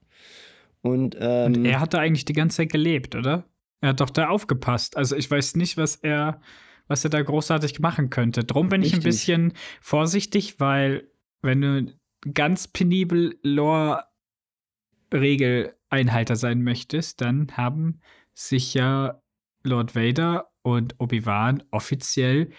[0.82, 3.44] Und, ähm, Und er hat da eigentlich die ganze Zeit gelebt, oder?
[3.80, 4.96] Er hat doch da aufgepasst.
[4.96, 6.40] Also ich weiß nicht, was er,
[6.86, 8.44] was er da großartig machen könnte.
[8.44, 9.12] Drum bin ich ein Richtig.
[9.12, 11.08] bisschen vorsichtig, weil
[11.42, 11.92] wenn du
[12.34, 18.00] ganz penibel Lore-Regel-Einhalter sein möchtest, dann haben
[18.34, 19.20] sich ja
[19.62, 22.50] Lord Vader und Obi-Wan offiziell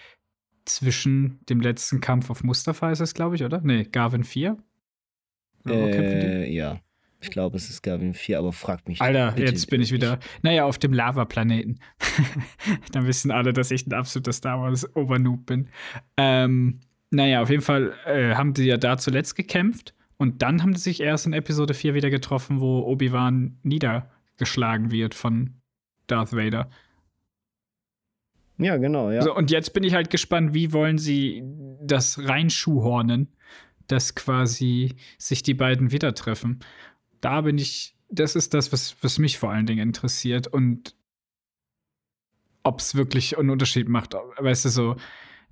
[0.64, 3.60] zwischen dem letzten Kampf auf Mustafa ist es, glaube ich, oder?
[3.62, 4.56] Nee, Garvin 4.
[5.64, 6.26] Oder wo kämpfen die?
[6.26, 6.80] Äh, ja.
[7.22, 9.00] Ich glaube, es ist Gavin 4, aber fragt mich.
[9.00, 10.18] Alter, bitte jetzt bin ich wieder.
[10.42, 11.78] Naja, auf dem Lava-Planeten.
[12.92, 15.68] Dann wissen alle, dass ich ein absoluter Star Wars-Overnoob bin.
[16.16, 19.94] Ähm, naja, auf jeden Fall äh, haben die ja da zuletzt gekämpft.
[20.16, 25.14] Und dann haben sie sich erst in Episode 4 wieder getroffen, wo Obi-Wan niedergeschlagen wird
[25.14, 25.54] von
[26.06, 26.68] Darth Vader.
[28.58, 29.22] Ja, genau, ja.
[29.22, 31.42] So, und jetzt bin ich halt gespannt, wie wollen sie
[31.82, 33.28] das reinschuhhornen,
[33.86, 36.60] dass quasi sich die beiden wieder treffen.
[37.20, 40.94] Da bin ich, das ist das, was, was mich vor allen Dingen interessiert und
[42.62, 44.14] ob es wirklich einen Unterschied macht.
[44.38, 44.96] Weißt du, so,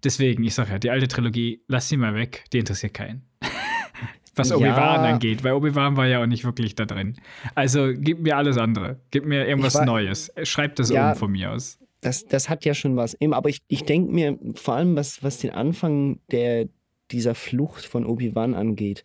[0.04, 3.22] deswegen, ich sag ja, die alte Trilogie, lass sie mal weg, die interessiert keinen.
[4.34, 4.56] was Ja.
[4.56, 7.16] Obi-Wan angeht, weil Obi-Wan war ja auch nicht wirklich da drin.
[7.54, 9.00] Also gib mir alles andere.
[9.10, 10.30] Gib mir irgendwas war- Neues.
[10.44, 11.12] Schreib das Ja.
[11.12, 11.78] um von mir aus.
[12.02, 13.14] das, das hat ja schon was.
[13.20, 16.68] Eben, aber ich, ich denke mir, vor allem was, was den Anfang der,
[17.10, 19.02] dieser Flucht von Obi-Wan angeht,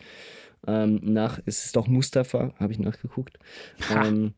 [0.68, 3.38] ähm, nach, es ist doch Mustafa, habe ich nachgeguckt,
[3.90, 4.06] Ha.
[4.08, 4.34] ähm,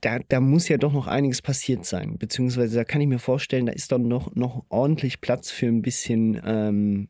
[0.00, 2.16] da, da muss ja doch noch einiges passiert sein.
[2.18, 5.82] Beziehungsweise da kann ich mir vorstellen, da ist doch noch, noch ordentlich Platz für ein
[5.82, 7.08] bisschen ähm,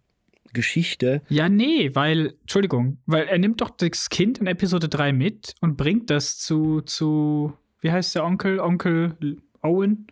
[0.53, 1.23] Geschichte.
[1.29, 5.77] Ja, nee, weil, Entschuldigung, weil er nimmt doch das Kind in Episode 3 mit und
[5.77, 8.59] bringt das zu, zu, wie heißt der Onkel?
[8.59, 10.07] Onkel Owen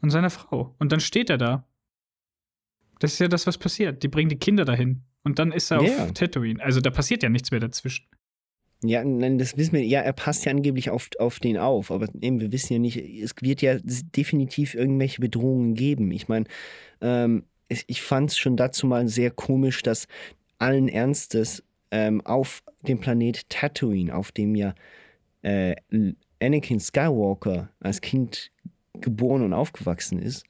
[0.00, 0.74] und seiner Frau.
[0.78, 1.66] Und dann steht er da.
[3.00, 4.02] Das ist ja das, was passiert.
[4.02, 5.02] Die bringen die Kinder dahin.
[5.24, 6.04] Und dann ist er Ja.
[6.04, 6.62] auf Tatooine.
[6.62, 8.06] Also da passiert ja nichts mehr dazwischen.
[8.82, 9.84] Ja, nein, das wissen wir.
[9.84, 12.98] Ja, er passt ja angeblich auf, auf den auf, aber eben, wir wissen ja nicht,
[12.98, 16.10] es wird ja definitiv irgendwelche Bedrohungen geben.
[16.10, 16.44] Ich meine,
[17.00, 20.06] ähm, ich fand es schon dazu mal sehr komisch, dass
[20.58, 24.74] allen Ernstes ähm, auf dem Planet Tatooine, auf dem ja
[25.40, 25.74] äh,
[26.42, 28.50] Anakin Skywalker als Kind
[29.00, 30.44] geboren und aufgewachsen ist,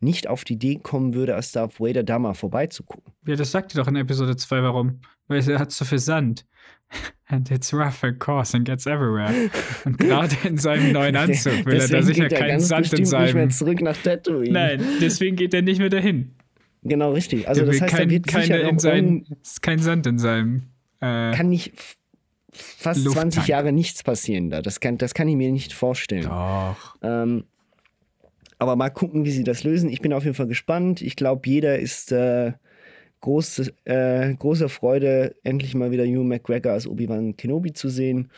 [0.00, 3.12] nicht auf die Idee kommen würde, als Darth Vader da mal vorbeizugucken.
[3.26, 5.00] Ja, das sagt ihr doch in Episode 2, warum?
[5.28, 6.44] Weil er hat so viel Sand.
[7.28, 9.32] And it's rough and coarse and gets everywhere.
[9.84, 12.86] Und gerade in seinem neuen Anzug will er da sicher geht er keinen ganz Sand
[12.92, 13.50] in bestimmt nicht mehr seinem.
[13.50, 14.52] zurück nach Tatooine.
[14.52, 16.36] Nein, deswegen geht er nicht mehr dahin.
[16.84, 17.48] Genau, richtig.
[17.48, 19.26] Also Der das heißt, kein, da wird sicher in noch sein,
[19.60, 20.62] kein Sand in seinem.
[21.00, 21.72] Äh, kann nicht
[22.52, 23.32] fast Lufttank.
[23.32, 24.62] 20 Jahre nichts passieren da.
[24.62, 26.22] Das kann, das kann ich mir nicht vorstellen.
[26.22, 26.94] doch.
[27.02, 27.44] Ähm,
[28.58, 29.90] aber mal gucken, wie sie das lösen.
[29.90, 31.02] Ich bin auf jeden Fall gespannt.
[31.02, 32.52] Ich glaube, jeder ist äh,
[33.20, 38.30] groß, äh, großer Freude, endlich mal wieder Hugh McGregor als Obi-Wan Kenobi zu sehen.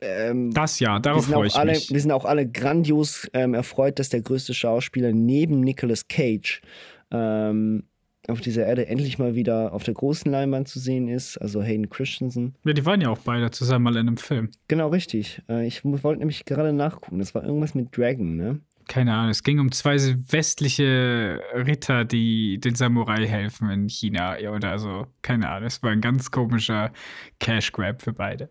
[0.00, 1.90] Ähm, Das ja, darauf freue ich alle, mich.
[1.90, 6.62] wir sind auch alle grandios ähm, erfreut, dass der größte Schauspieler neben Nicolas Cage
[7.10, 7.84] ähm,
[8.28, 11.36] auf dieser Erde endlich mal wieder auf der großen Leinwand zu sehen ist.
[11.38, 12.54] Also Hayden Christensen.
[12.64, 14.50] Ja, die waren ja auch beide zusammen mal in einem Film.
[14.68, 15.42] Genau, richtig.
[15.48, 17.18] Äh, ich wollte nämlich gerade nachgucken.
[17.18, 18.60] Das war irgendwas mit Dragon, ne?
[18.90, 19.94] Keine Ahnung, es ging um zwei
[20.32, 25.06] westliche Ritter, die den Samurai helfen in China ja, oder so.
[25.22, 26.90] Keine Ahnung, es war ein ganz komischer
[27.38, 28.50] Cash Grab für beide.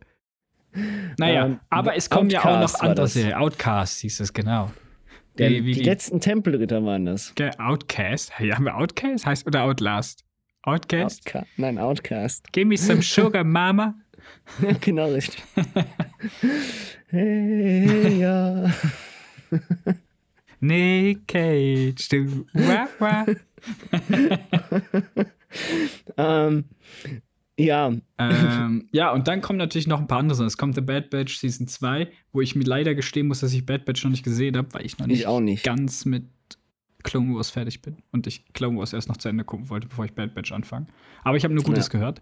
[1.18, 3.38] Naja, Ähm, aber es kommen ja auch Outcast noch andere.
[3.38, 4.72] Outcast hieß es, genau.
[5.38, 7.34] Der, Wie- wie die, die- letzten Tempelritter waren das.
[7.58, 8.32] Outcast?
[8.40, 9.26] Hey, haben wir Outcast?
[9.26, 10.24] Heißt oder Outlast?
[10.62, 11.28] Outcast?
[11.28, 12.50] Outca Nein, Outcast.
[12.54, 13.94] Give me some sugar, Mama.
[14.80, 15.44] genau, richtig.
[17.10, 18.72] hey, ja.
[20.60, 22.46] Nick Cage, du.
[22.54, 23.26] Wah, wah.
[26.18, 26.66] Ähm,
[27.58, 30.48] ja, ähm, ja, und dann kommen natürlich noch ein paar andere Sachen.
[30.48, 33.66] Es kommt The Bad Batch Season 2, wo ich mir leider gestehen muss, dass ich
[33.66, 35.64] Bad Batch noch nicht gesehen habe, weil ich noch nicht, Ich auch nicht.
[35.64, 36.24] ganz mit
[37.04, 37.98] Clone Wars fertig bin.
[38.12, 40.88] Und ich Clone Wars erst noch zu Ende gucken wollte, bevor ich Bad Batch anfange.
[41.24, 41.92] Aber ich habe nur Gutes Ja.
[41.94, 42.22] gehört.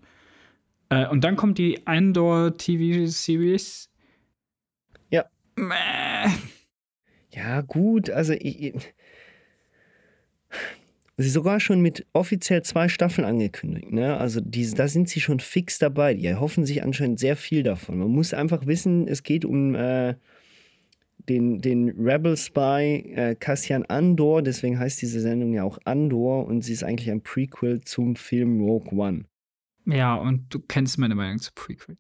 [0.90, 3.90] Äh, und dann kommt die Andor TV Series.
[5.12, 5.26] Ja.
[5.56, 5.74] Mäh.
[7.38, 8.10] Ja, gut.
[8.10, 8.74] Also, ich,
[11.18, 13.92] sie sogar schon mit offiziell zwei Staffeln angekündigt.
[13.92, 14.18] Ne?
[14.18, 16.16] Also, die, da sind sie schon fix dabei.
[16.16, 18.00] Die erhoffen sich anscheinend sehr viel davon.
[18.00, 20.16] Man muss einfach wissen, es geht um äh,
[21.30, 24.42] den, den Rebel Spy äh, Cassian Andor.
[24.42, 26.48] Deswegen heißt diese Sendung ja auch Andor.
[26.48, 29.26] Und sie ist eigentlich ein Prequel zum Film Rogue One.
[29.86, 31.98] Ja, und du kennst meine Meinung zu Prequel.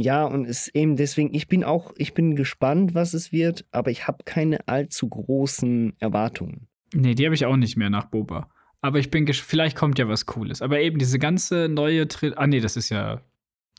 [0.00, 3.90] Ja, und es eben deswegen, ich bin auch, ich bin gespannt, was es wird, aber
[3.90, 6.68] ich habe keine allzu großen Erwartungen.
[6.94, 8.48] Nee, die habe ich auch nicht mehr nach Boba.
[8.80, 10.62] Aber ich bin, vielleicht kommt ja was Cooles.
[10.62, 13.22] Aber eben diese ganze neue Tri Ah, nee, das ist ja.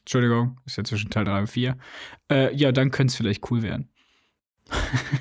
[0.02, 1.78] Entschuldigung, ist ja zwischen Teil 3 und 4.
[2.30, 3.88] Äh, ja, dann könnte es vielleicht cool werden.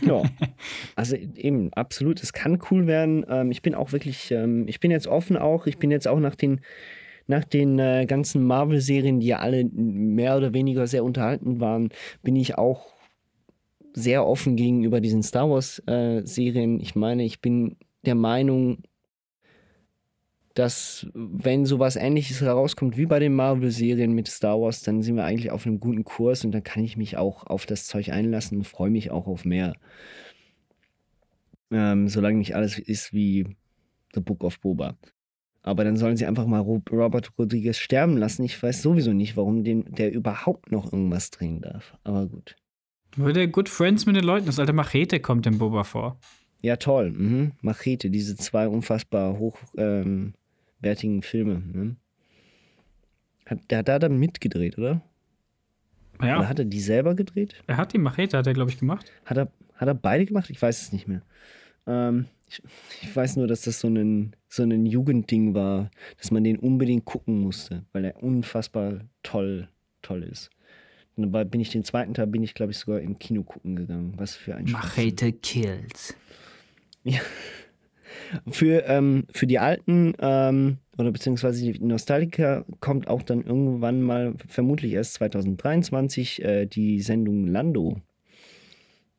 [0.01, 0.23] Ja,
[0.97, 3.25] also eben, absolut, es kann cool werden.
[3.29, 6.19] Ähm, ich bin auch wirklich, ähm, ich bin jetzt offen auch, ich bin jetzt auch
[6.19, 6.61] nach den,
[7.29, 11.91] nach den äh, ganzen Marvel-Serien, die ja alle mehr oder weniger sehr unterhaltend waren,
[12.23, 12.87] bin ich auch
[13.93, 16.81] sehr offen gegenüber diesen Star Wars-Serien.
[16.81, 18.79] ich meine, ich bin der Meinung,
[20.55, 25.25] dass wenn sowas ähnliches herauskommt wie bei den Marvel-Serien mit Star Wars, dann sind wir
[25.25, 28.59] eigentlich auf einem guten Kurs und dann kann ich mich auch auf das Zeug einlassen
[28.59, 29.75] und freue mich auch auf mehr.
[31.71, 33.57] Ähm, solange nicht alles ist wie
[34.15, 34.97] The Book of Boba.
[35.63, 38.45] Aber dann sollen sie einfach mal Robert Rodriguez sterben lassen.
[38.45, 41.97] Ich weiß sowieso nicht, warum den, der überhaupt noch irgendwas drehen darf.
[42.05, 42.57] Aber gut.
[43.17, 46.19] Weil der Good Friends mit den Leuten, das alte Machete kommt im Boba vor.
[46.61, 47.11] Ja, toll.
[47.11, 47.53] Mhm.
[47.61, 50.05] Machete, diese zwei unfassbar hochwertigen
[51.17, 51.63] ähm, Filme.
[51.73, 51.97] Ne?
[53.47, 55.03] Hat, der hat da dann mitgedreht, oder?
[56.21, 56.39] Ja.
[56.39, 57.55] Oder hat er die selber gedreht?
[57.67, 59.13] Er hat die Machete, hat er, glaube ich, gemacht.
[59.25, 60.51] Hat er, hat er beide gemacht?
[60.51, 61.23] Ich weiß es nicht mehr.
[61.89, 62.63] Ähm, ich,
[63.03, 67.05] ich, weiß nur, dass das so ein, so ein Jugendding war, dass man den unbedingt
[67.05, 69.69] gucken musste, weil er unfassbar toll,
[70.03, 70.51] toll ist.
[71.17, 73.75] Und dabei bin ich den zweiten Teil, bin ich, glaube ich, sogar im Kino gucken
[73.75, 74.15] gegangen.
[74.17, 76.15] Was für ein Machete Kills.
[77.03, 77.21] Ja.
[78.51, 84.35] Für, ähm, für die Alten ähm, oder beziehungsweise die Nostalgiker kommt auch dann irgendwann mal,
[84.49, 88.01] vermutlich erst 2023, äh, die Sendung Lando.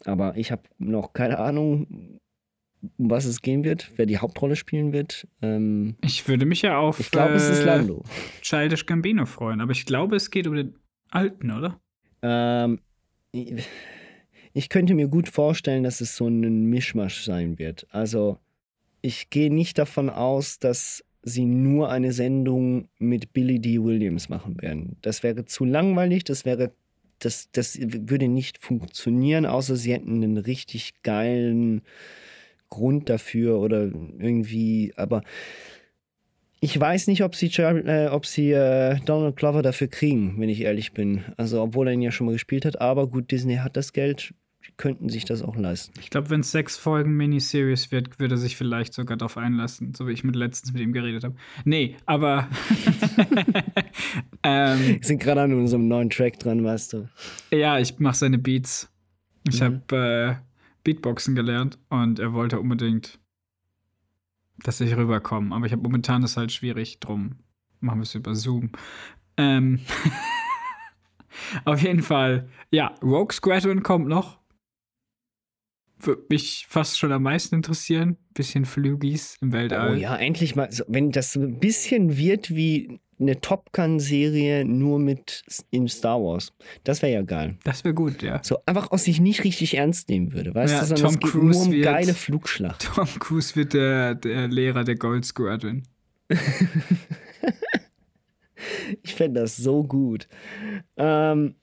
[0.05, 2.19] Aber ich habe noch keine Ahnung,
[2.97, 5.27] um was es gehen wird, wer die Hauptrolle spielen wird.
[5.41, 8.03] Ähm, ich würde mich ja auf ich glaube, äh, es ist Lando.
[8.41, 10.75] Childish Gambino freuen, aber ich glaube, es geht um den
[11.09, 11.79] Alten, oder?
[12.21, 12.79] Ähm,
[13.31, 17.87] ich könnte mir gut vorstellen, dass es so ein Mischmasch sein wird.
[17.91, 18.39] Also
[19.01, 23.81] ich gehe nicht davon aus, dass sie nur eine Sendung mit Billy D.
[23.83, 24.97] Williams machen werden.
[25.01, 26.71] Das wäre zu langweilig, das wäre
[27.19, 31.81] das, das würde nicht funktionieren, außer sie hätten einen richtig geilen
[32.69, 35.23] Grund dafür oder irgendwie, aber
[36.61, 40.61] ich weiß nicht, ob sie, äh, ob sie äh, Donald Glover dafür kriegen, wenn ich
[40.61, 41.23] ehrlich bin.
[41.37, 42.81] Also, obwohl er ihn ja schon mal gespielt hat.
[42.81, 44.33] Aber gut, Disney hat das Geld,
[44.75, 45.93] könnten sich das auch leisten.
[46.01, 49.93] Ich glaube, wenn es sechs Folgen Miniseries wird, würde er sich vielleicht sogar darauf einlassen,
[49.95, 51.35] so wie ich mit letztens mit ihm geredet habe.
[51.63, 52.49] Nee, aber.
[54.43, 57.09] ähm, Wir sind gerade an unserem neuen Track dran, weißt du.
[57.51, 58.89] Ja, ich mache seine Beats.
[59.47, 59.81] Ich mhm.
[59.89, 60.48] habe äh,
[60.83, 63.19] Beatboxen gelernt und er wollte unbedingt,
[64.63, 65.55] dass ich rüberkomme.
[65.55, 67.35] Aber ich habe momentan das halt schwierig, drum
[67.79, 68.71] machen wir es über Zoom.
[69.37, 69.79] Ähm
[71.65, 74.39] Auf jeden Fall, ja, Rogue Squadron kommt noch.
[76.01, 78.17] Würde mich fast schon am meisten interessieren.
[78.33, 79.91] Bisschen Flügis im Weltall.
[79.91, 80.69] Oh ja, endlich mal.
[80.87, 86.53] Wenn das so ein bisschen wird wie eine Top Gun-Serie nur mit in Star Wars.
[86.83, 87.57] Das wäre ja geil.
[87.63, 88.39] Das wäre gut, ja.
[88.43, 90.85] So einfach aus sich nicht richtig ernst nehmen würde, weißt ja, du?
[90.85, 92.89] Sondern Tom es geht nur um wird, geile Flugschlacht.
[92.95, 95.83] Tom Cruise wird der, der Lehrer der Gold Squadron.
[99.03, 100.27] ich fände das so gut.
[100.95, 101.55] Ähm,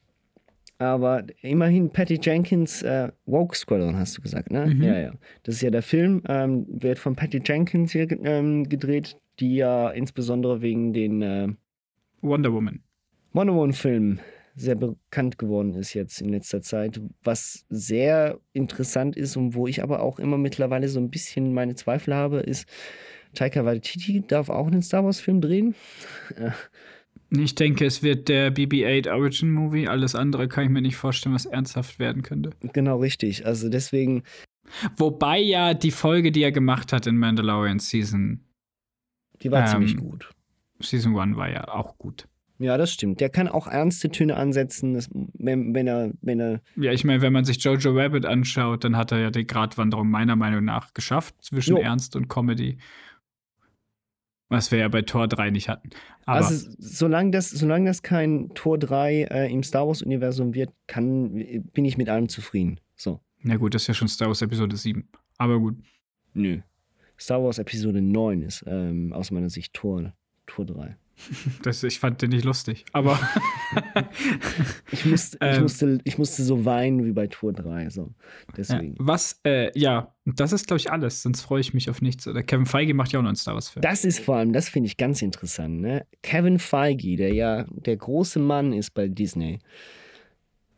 [0.78, 4.66] aber immerhin Patty Jenkins, äh, Woke Squadron hast du gesagt, ne?
[4.66, 4.82] Mhm.
[4.82, 5.12] Ja, ja.
[5.44, 9.90] Das ist ja der Film, ähm, wird von Patty Jenkins hier ähm, gedreht die ja
[9.90, 11.48] insbesondere wegen den äh,
[12.20, 12.80] Wonder Woman.
[13.32, 14.20] Wonder Woman-Film
[14.56, 19.82] sehr bekannt geworden ist jetzt in letzter Zeit, was sehr interessant ist und wo ich
[19.82, 22.66] aber auch immer mittlerweile so ein bisschen meine Zweifel habe, ist,
[23.34, 25.74] Taika Waititi darf auch einen Star Wars-Film drehen.
[27.30, 29.88] Ich denke, es wird der BB-8 Origin Movie.
[29.88, 32.50] Alles andere kann ich mir nicht vorstellen, was ernsthaft werden könnte.
[32.72, 33.44] Genau, richtig.
[33.44, 34.22] Also deswegen.
[34.96, 38.45] Wobei ja die Folge, die er gemacht hat in Mandalorian Season
[39.42, 40.30] die war ähm, ziemlich gut.
[40.80, 42.28] Season 1 war ja auch gut.
[42.58, 43.20] Ja, das stimmt.
[43.20, 46.60] Der kann auch ernste Töne ansetzen, das, wenn, wenn, er, wenn er.
[46.76, 50.08] Ja, ich meine, wenn man sich Jojo Rabbit anschaut, dann hat er ja die Gratwanderung
[50.08, 51.82] meiner Meinung nach geschafft zwischen jo.
[51.82, 52.78] Ernst und Comedy.
[54.48, 55.90] Was wir ja bei Tor 3 nicht hatten.
[56.24, 61.34] Aber also, solange das, solange das kein Tor 3 äh, im Star Wars-Universum wird, kann,
[61.72, 62.78] bin ich mit allem zufrieden.
[62.94, 63.20] So.
[63.42, 65.08] Na gut, das ist ja schon Star Wars Episode 7.
[65.36, 65.76] Aber gut.
[66.32, 66.60] Nö.
[67.18, 70.12] Star Wars Episode 9 ist ähm, aus meiner Sicht Tor,
[70.46, 70.96] Tor 3.
[71.62, 73.18] Das, ich fand den nicht lustig, aber.
[74.92, 77.90] ich, musste, ähm, ich, musste, ich musste so weinen wie bei Tour 3.
[77.90, 78.14] So.
[78.56, 78.92] Deswegen.
[78.92, 81.22] Ja, was, äh, ja, das ist, glaube ich, alles.
[81.22, 82.26] Sonst freue ich mich auf nichts.
[82.26, 83.82] Oder Kevin Feige macht ja auch noch einen Star Wars-Film.
[83.82, 85.80] Das ist vor allem, das finde ich ganz interessant.
[85.80, 86.06] Ne?
[86.22, 89.58] Kevin Feige, der ja der große Mann ist bei Disney.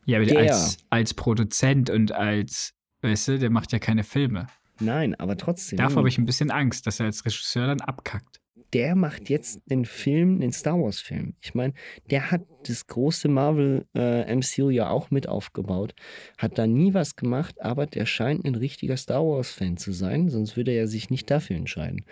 [0.06, 4.46] Ja, aber der, als, als Produzent und als, weißt du, der macht ja keine Filme.
[4.80, 5.78] Nein, aber trotzdem.
[5.78, 8.40] Davor habe ich ein bisschen Angst, dass er als Regisseur dann abkackt.
[8.74, 11.34] Der macht jetzt einen Film, einen Star Wars-Film.
[11.40, 11.72] Ich meine,
[12.10, 15.94] der hat das große Marvel äh, MCU ja auch mit aufgebaut,
[16.36, 20.56] hat da nie was gemacht, aber der scheint ein richtiger Star Wars-Fan zu sein, sonst
[20.58, 22.04] würde er sich nicht dafür entscheiden.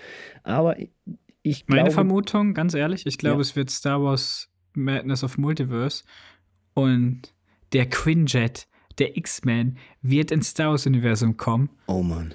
[0.45, 0.77] Aber
[1.43, 1.83] ich glaube.
[1.83, 3.43] Meine Vermutung, ganz ehrlich, ich glaube, ja.
[3.43, 6.05] es wird Star Wars Madness of Multiverse
[6.75, 7.35] und
[7.73, 8.67] der Quinjet,
[8.99, 11.71] der X-Men, wird ins Star Wars-Universum kommen.
[11.87, 12.35] Oh Mann.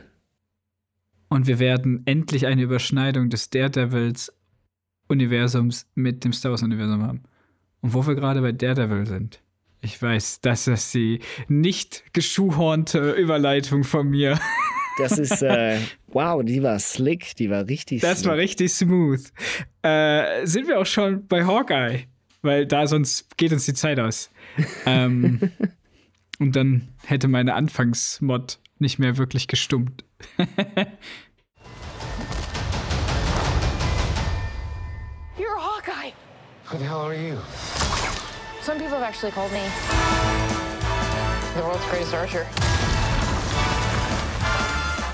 [1.32, 4.34] Und wir werden endlich eine Überschneidung des Daredevils
[5.08, 7.24] Universums mit dem Star Wars-Universum haben.
[7.80, 9.40] Und wo wir gerade bei Daredevil sind.
[9.80, 14.38] Ich weiß, das ist die nicht geschuhhornte Überleitung von mir.
[14.98, 18.30] Das ist, äh, wow, die war slick, die war richtig Das slick.
[18.30, 19.22] war richtig smooth.
[19.84, 22.08] Äh, sind wir auch schon bei Hawkeye?
[22.42, 24.30] Weil da sonst geht uns die Zeit aus.
[24.86, 25.40] ähm,
[26.40, 30.04] und dann hätte meine Anfangsmod nicht mehr wirklich gestummt.
[35.38, 36.12] You're a Hawkeye.
[36.66, 37.38] Who the hell are you?
[38.62, 39.62] Some people have actually called me
[41.56, 42.46] the world's greatest archer.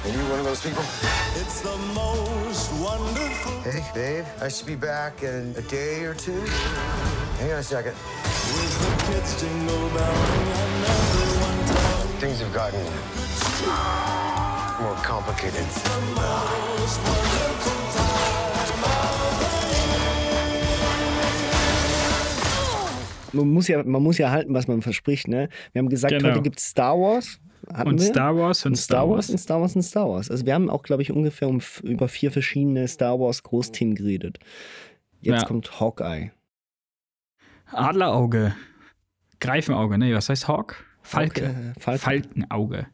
[0.04, 0.84] Are you one of those people?
[1.36, 3.60] It's the most wonderful.
[3.62, 6.40] Hey, babe, I should be back in a day or two.
[7.40, 7.94] Hang on a second.
[12.20, 13.27] Things have gotten
[13.66, 15.66] more complicated.
[23.34, 25.50] Man muss, ja, man muss ja halten, was man verspricht, ne?
[25.74, 26.30] Wir haben gesagt, Genau.
[26.30, 27.40] heute gibt es Star Wars.
[27.84, 28.08] Und wir?
[28.08, 29.30] Star Wars und und Star Star Wars Wars.
[29.30, 30.32] und Star Wars und Star Wars.
[30.32, 34.40] Also wir haben auch, glaube ich, ungefähr um, über vier verschiedene Star Wars Großthemen geredet.
[35.20, 35.48] Jetzt Ja.
[35.48, 36.32] kommt Hawkeye.
[37.72, 38.56] Adlerauge.
[39.42, 40.16] Greifenauge, ne?
[40.16, 40.86] Was heißt Hawk?
[41.02, 41.74] Falke.
[41.80, 42.00] Falke.
[42.00, 42.88] Falkenauge.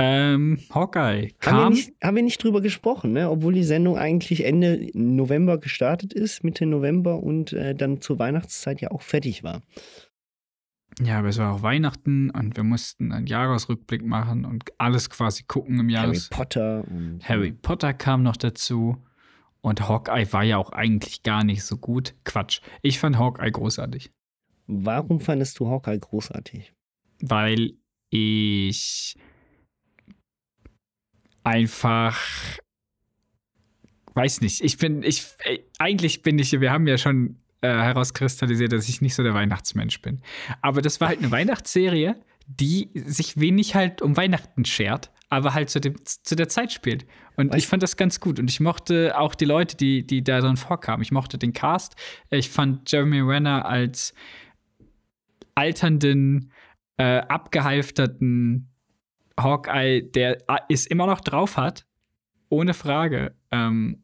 [0.00, 1.72] Ähm, Hawkeye Haben wir, kam.
[1.72, 3.30] nicht, haben wir nicht drüber gesprochen, ne?
[3.30, 8.80] obwohl die Sendung eigentlich Ende November gestartet ist, Mitte November und äh, dann zur Weihnachtszeit
[8.80, 9.62] ja auch fertig war.
[11.00, 15.44] Ja, aber es war auch Weihnachten und wir mussten einen Jahresrückblick machen und alles quasi
[15.44, 16.28] gucken im Harry Jahres.
[16.28, 18.96] Potter und Harry Potter kam noch dazu.
[19.62, 22.14] Und Hawkeye war ja auch eigentlich gar nicht so gut.
[22.24, 22.60] Quatsch.
[22.80, 24.10] Ich fand Hawkeye großartig.
[24.66, 26.72] Warum fandest du Hawkeye großartig?
[27.20, 27.74] weil
[28.10, 29.16] ich
[31.44, 32.18] einfach
[34.14, 34.62] weiß nicht.
[34.62, 39.00] Ich bin, ich, äh, eigentlich bin ich, wir haben ja schon äh, herauskristallisiert, dass ich
[39.00, 40.20] nicht so der Weihnachtsmensch bin.
[40.62, 42.16] Aber das war halt eine Weihnachtsserie,
[42.46, 47.06] die sich wenig halt um Weihnachten schert, aber halt zu, dem, zu der Zeit spielt.
[47.36, 48.40] Und ich fand das ganz gut.
[48.40, 51.02] Und ich mochte auch die Leute, die, die da drin vorkamen.
[51.02, 51.94] Ich mochte den Cast.
[52.30, 54.14] Ich fand Jeremy Renner als
[55.54, 56.52] alternden,
[56.96, 58.69] äh, abgehalfterten
[59.42, 60.38] Hawkeye, der
[60.68, 61.86] es immer noch drauf hat,
[62.48, 63.34] ohne Frage.
[63.50, 64.02] Ähm,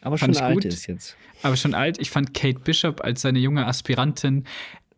[0.00, 0.64] Aber schon alt gut.
[0.64, 1.16] ist jetzt.
[1.42, 1.98] aber schon alt.
[2.00, 4.44] Ich fand Kate Bishop als seine junge Aspirantin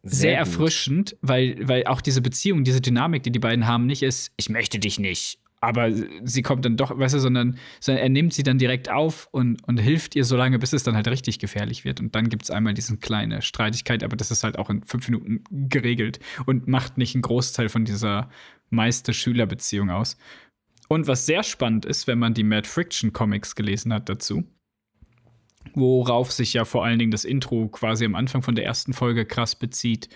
[0.03, 4.03] sehr, Sehr erfrischend, weil, weil auch diese Beziehung, diese Dynamik, die die beiden haben, nicht
[4.03, 5.41] ist, ich möchte dich nicht.
[5.61, 9.29] Aber sie kommt dann doch, weißt du, sondern, sondern er nimmt sie dann direkt auf
[9.33, 12.01] und, und hilft ihr so lange, bis es dann halt richtig gefährlich wird.
[12.01, 15.09] Und dann gibt es einmal diese kleine Streitigkeit, aber das ist halt auch in fünf
[15.09, 18.31] Minuten geregelt und macht nicht einen Großteil von dieser
[18.71, 20.17] Meister-Schüler-Beziehung aus.
[20.89, 24.45] Und was sehr spannend ist, wenn man die Mad Friction Comics gelesen hat dazu,
[25.75, 29.27] worauf sich ja vor allen Dingen das Intro quasi am Anfang von der ersten Folge
[29.27, 30.09] krass bezieht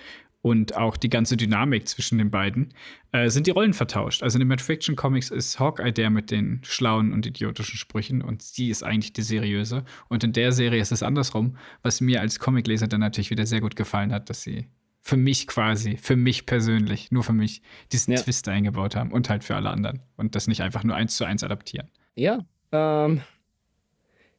[0.43, 2.75] und auch die ganze Dynamik zwischen den beiden,
[3.13, 4.23] äh, sind die Rollen vertauscht.
[4.23, 8.23] Also in den Mad Fiction Comics ist Hawkeye der mit den schlauen und idiotischen Sprüchen
[8.23, 9.85] und sie ist eigentlich die seriöse.
[10.09, 13.61] Und in der Serie ist es andersrum, was mir als Comicleser dann natürlich wieder sehr
[13.61, 14.67] gut gefallen hat, dass sie
[15.01, 18.21] für mich quasi, für mich persönlich, nur für mich, diesen Ja.
[18.21, 20.01] Twist eingebaut haben und halt für alle anderen.
[20.17, 21.89] Und das nicht einfach nur eins zu eins adaptieren.
[22.15, 23.21] Ja, ähm,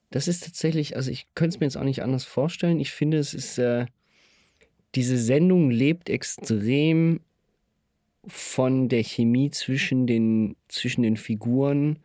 [0.10, 2.80] das ist tatsächlich, also ich könnte es mir jetzt auch nicht anders vorstellen.
[2.80, 3.88] Ich finde, es ist, äh,
[4.96, 7.22] diese Sendung lebt extrem
[8.26, 12.00] von der Chemie zwischen den, zwischen den Figuren,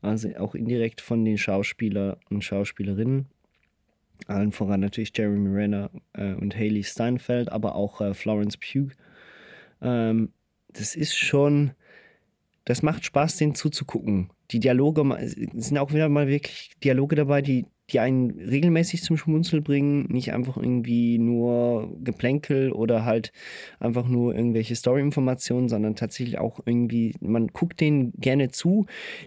[0.00, 3.26] also auch indirekt von den Schauspieler und Schauspielerinnen.
[4.26, 8.94] Allen voran natürlich Jeremy Renner äh, und Haley Steinfeld, aber auch äh, Florence Pugh.
[9.80, 10.32] Ähm,
[10.72, 11.72] das ist schon,
[12.64, 14.30] das macht Spaß, den zuzugucken.
[14.50, 15.02] Die Dialoge
[15.54, 20.32] sind auch wieder mal wirklich Dialoge dabei, die, die einen regelmäßig zum Schmunzel bringen, nicht
[20.32, 23.32] einfach irgendwie nur Geplänkel oder halt
[23.78, 28.86] einfach nur irgendwelche Story-Informationen, sondern tatsächlich auch irgendwie, man guckt denen gerne zu.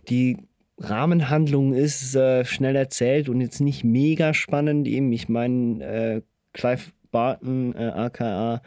[0.09, 0.37] Die
[0.77, 4.87] Rahmenhandlung ist äh, schnell erzählt und jetzt nicht mega spannend.
[4.87, 6.21] Eben, ich meine, äh,
[6.53, 8.61] Clive Barton, äh, aka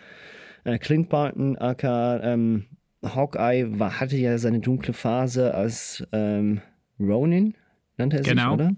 [0.65, 2.65] äh, Clint Barton, aka ähm,
[3.05, 6.61] Hawkeye, war, hatte ja seine dunkle Phase als ähm,
[6.99, 7.55] Ronin,
[7.97, 8.55] nannte er sich, Genau.
[8.55, 8.73] oder?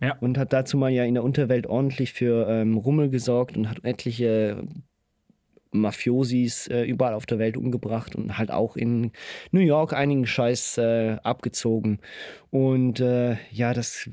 [0.00, 0.16] Ja.
[0.20, 3.82] Und hat dazu mal ja in der Unterwelt ordentlich für ähm, Rummel gesorgt und hat
[3.84, 4.62] etliche
[5.70, 9.12] Mafiosis äh, überall auf der Welt umgebracht und halt auch in
[9.52, 12.00] New York einigen Scheiß äh, abgezogen.
[12.50, 14.08] Und äh, ja, das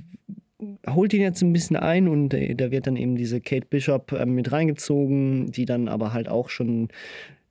[0.90, 4.12] holt ihn jetzt ein bisschen ein und äh, da wird dann eben diese Kate Bishop
[4.12, 6.90] äh, mit reingezogen, die dann aber halt auch schon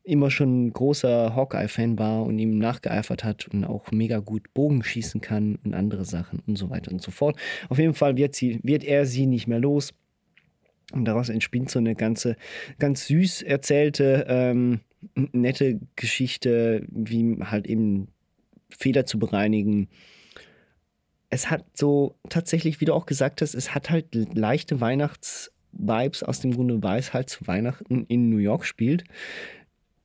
[0.04, 4.82] immer schon ein großer Hawkeye-Fan war und ihm nachgeeifert hat und auch mega gut Bogen
[4.82, 7.36] schießen kann und andere Sachen und so weiter und so fort.
[7.68, 9.92] Auf jeden Fall wird, sie, wird er sie nicht mehr los.
[10.92, 12.36] Und daraus entspinnt so eine ganze,
[12.78, 14.80] ganz süß erzählte, ähm,
[15.14, 18.08] nette Geschichte, wie halt eben
[18.68, 19.88] Fehler zu bereinigen.
[21.30, 26.40] Es hat so tatsächlich, wie du auch gesagt hast, es hat halt leichte Weihnachts-Vibes aus
[26.40, 29.04] dem Grunde, weil es halt zu Weihnachten in New York spielt.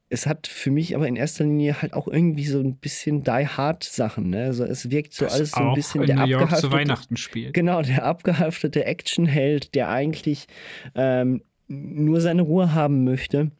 [0.09, 3.47] Es hat für mich aber in erster Linie halt auch irgendwie so ein bisschen Die
[3.47, 4.29] Hard Sachen.
[4.29, 4.45] Ne?
[4.45, 7.17] Also es wirkt so Das alles so ein bisschen der New York zu abgehaftete- Weihnachten
[7.17, 7.53] spielt.
[7.53, 10.47] Genau, der abgehaftete Actionheld, der eigentlich
[10.95, 13.51] ähm, nur seine Ruhe haben möchte,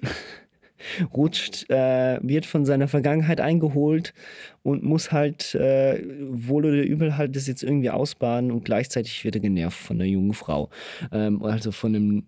[1.12, 4.14] rutscht, äh, wird von seiner Vergangenheit eingeholt
[4.62, 9.34] und muss halt äh, wohl oder übel halt das jetzt irgendwie ausbaden und gleichzeitig wird
[9.34, 10.70] er genervt von einer jungen Frau,
[11.12, 12.26] ähm, also von einem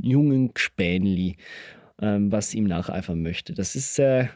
[0.00, 1.36] jungen Spänli,
[2.00, 3.54] ähm, was ihm nacheifern möchte.
[3.54, 4.26] Das ist äh,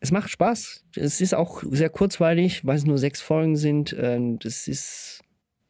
[0.00, 0.84] es macht Spaß.
[0.96, 3.94] Es ist auch sehr kurzweilig, weil es nur sechs Folgen sind.
[3.98, 5.22] Ähm, Das ist,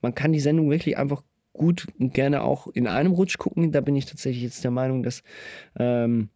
[0.03, 3.73] man kann die Sendung wirklich einfach gut und gerne auch in einem Rutsch gucken.
[3.73, 5.23] Da bin ich tatsächlich jetzt der Meinung, dass
[5.77, 6.29] ähm,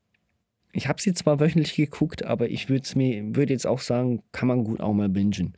[0.73, 4.49] ich habe sie zwar wöchentlich geguckt, aber ich würde mir würde jetzt auch sagen, kann
[4.49, 5.57] man gut auch mal bingen.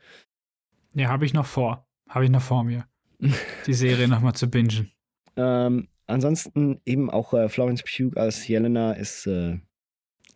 [0.95, 1.87] Ja, habe ich noch vor.
[2.09, 2.87] Habe ich noch vor mir.
[3.67, 4.91] Die Serie nochmal zu bingen.
[5.37, 9.59] Ähm, ansonsten eben auch äh, Florence Pugh als Jelena ist äh,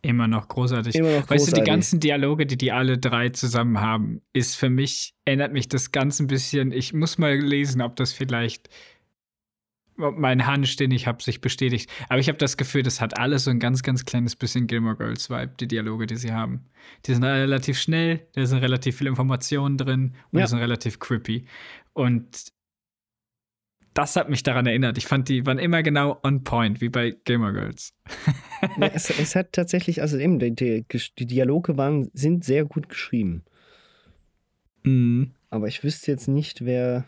[0.01, 0.95] Immer noch großartig.
[0.95, 1.65] Immer noch Weißt du, die großartig.
[1.67, 6.23] ganzen Dialoge, die die alle drei zusammen haben, ist für mich, erinnert mich das Ganze
[6.23, 8.69] ein bisschen, ich muss mal lesen, ob das vielleicht
[10.01, 11.91] ob mein Hunch, den ich habe, sich bestätigt.
[12.09, 14.95] Aber ich habe das Gefühl, das hat alles so ein ganz, ganz kleines bisschen Gilmore
[14.97, 16.67] Girls Vibe, die Dialoge, die sie haben.
[17.07, 20.45] Die sind relativ schnell, da sind relativ viele Informationen drin und Ja.
[20.45, 21.47] die sind relativ creepy.
[21.95, 22.53] Und
[23.99, 24.97] das hat mich daran erinnert.
[24.97, 27.93] Ich fand, die waren immer genau on point, wie bei Gilmore Girls.
[28.79, 30.85] ja, es, es hat tatsächlich, also eben, die, die,
[31.19, 33.43] die Dialoge waren, sind sehr gut geschrieben.
[34.85, 35.33] Mhm.
[35.51, 37.07] Aber ich wüsste jetzt nicht, wer.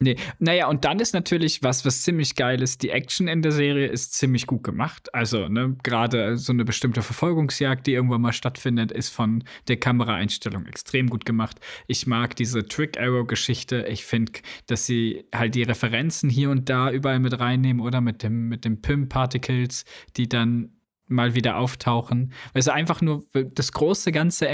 [0.00, 2.82] Nee, naja, und dann ist natürlich was, was ziemlich geil ist.
[2.82, 5.12] Die Action in der Serie ist ziemlich gut gemacht.
[5.12, 10.66] Also, ne, gerade so eine bestimmte Verfolgungsjagd, die irgendwann mal stattfindet, ist von der Kameraeinstellung
[10.66, 11.58] extrem gut gemacht.
[11.88, 13.86] Ich mag diese Trick-Arrow-Geschichte.
[13.88, 14.32] Ich finde,
[14.66, 18.64] dass sie halt die Referenzen hier und da überall mit reinnehmen oder mit dem, mit
[18.64, 19.84] dem Pym-Particles,
[20.16, 20.70] die dann
[21.08, 22.32] mal wieder auftauchen.
[22.54, 24.48] Also einfach nur das große ganze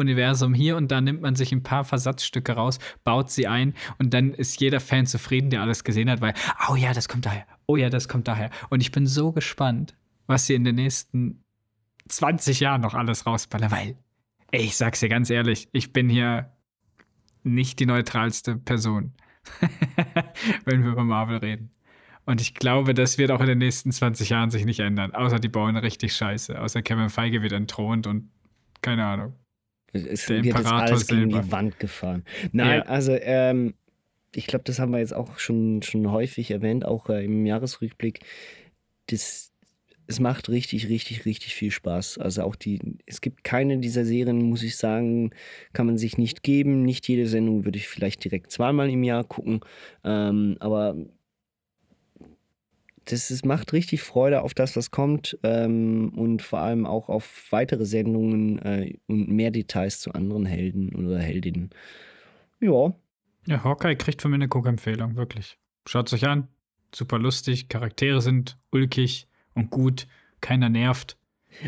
[0.00, 4.14] MCU-Universum hier und da nimmt man sich ein paar Versatzstücke raus, baut sie ein und
[4.14, 6.34] dann ist jeder Fan zufrieden, der alles gesehen hat, weil,
[6.68, 8.50] oh ja, das kommt daher, oh ja, das kommt daher.
[8.70, 9.94] Und ich bin so gespannt,
[10.26, 11.44] was sie in den nächsten
[12.08, 13.96] 20 Jahren noch alles rausballern, weil,
[14.50, 16.52] ey, ich sag's dir ganz ehrlich, ich bin hier
[17.42, 19.12] nicht die neutralste Person,
[20.64, 21.70] wenn wir über Marvel reden.
[22.26, 25.14] Und ich glaube, das wird auch in den nächsten 20 Jahren sich nicht ändern.
[25.14, 26.60] Außer die bauen richtig scheiße.
[26.60, 28.30] Außer Kevin Feige wird entthront und
[28.82, 29.34] keine Ahnung.
[29.92, 31.42] Es Der wird Imperator alles gegen selber.
[31.42, 32.24] die Wand gefahren.
[32.52, 32.82] Nein, Ja.
[32.86, 33.74] also ähm,
[34.34, 38.20] ich glaube, das haben wir jetzt auch schon, schon häufig erwähnt, auch äh, im Jahresrückblick.
[39.08, 39.52] Das,
[40.06, 42.18] es macht richtig, richtig, richtig viel Spaß.
[42.18, 45.30] Also auch die, es gibt keine dieser Serien, muss ich sagen,
[45.72, 46.82] kann man sich nicht geben.
[46.82, 49.60] Nicht jede Sendung würde ich vielleicht direkt zweimal im Jahr gucken.
[50.04, 50.96] Ähm, aber
[53.06, 57.46] das es macht richtig Freude auf das, was kommt ähm, und vor allem auch auf
[57.50, 61.70] weitere Sendungen äh, und mehr Details zu anderen Helden oder Heldinnen.
[62.60, 62.94] Ja,
[63.46, 65.58] Ja, Hawkeye kriegt von mir eine Guckempfehlung, wirklich.
[65.86, 66.48] Schaut euch an.
[66.94, 70.06] Super lustig, Charaktere sind ulkig und gut,
[70.40, 71.16] keiner nervt.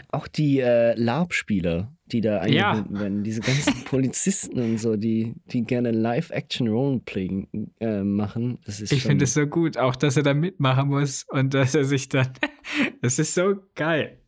[0.09, 2.71] Auch die äh, LARP-Spieler, die da Ja.
[2.73, 8.59] eingebunden werden, diese ganzen Polizisten und so, die, die gerne Live-Action-Roleplaying äh, machen.
[8.65, 11.75] Das ist Ich finde es so gut, auch dass er da mitmachen muss und dass
[11.75, 12.29] er sich dann.
[13.03, 14.19] Es ist so geil.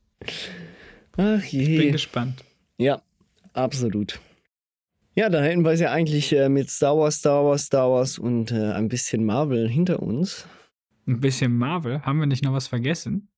[1.17, 1.79] Ach Ich je.
[1.79, 2.45] bin gespannt.
[2.79, 3.01] Ja,
[3.53, 4.21] absolut.
[5.17, 8.19] Ja, da hätten wir es ja eigentlich äh, mit Star Wars, Star Wars, Star Wars
[8.19, 10.47] und äh, ein bisschen Marvel hinter uns.
[11.07, 12.03] Ein bisschen Marvel.
[12.03, 13.29] Haben wir nicht noch was vergessen?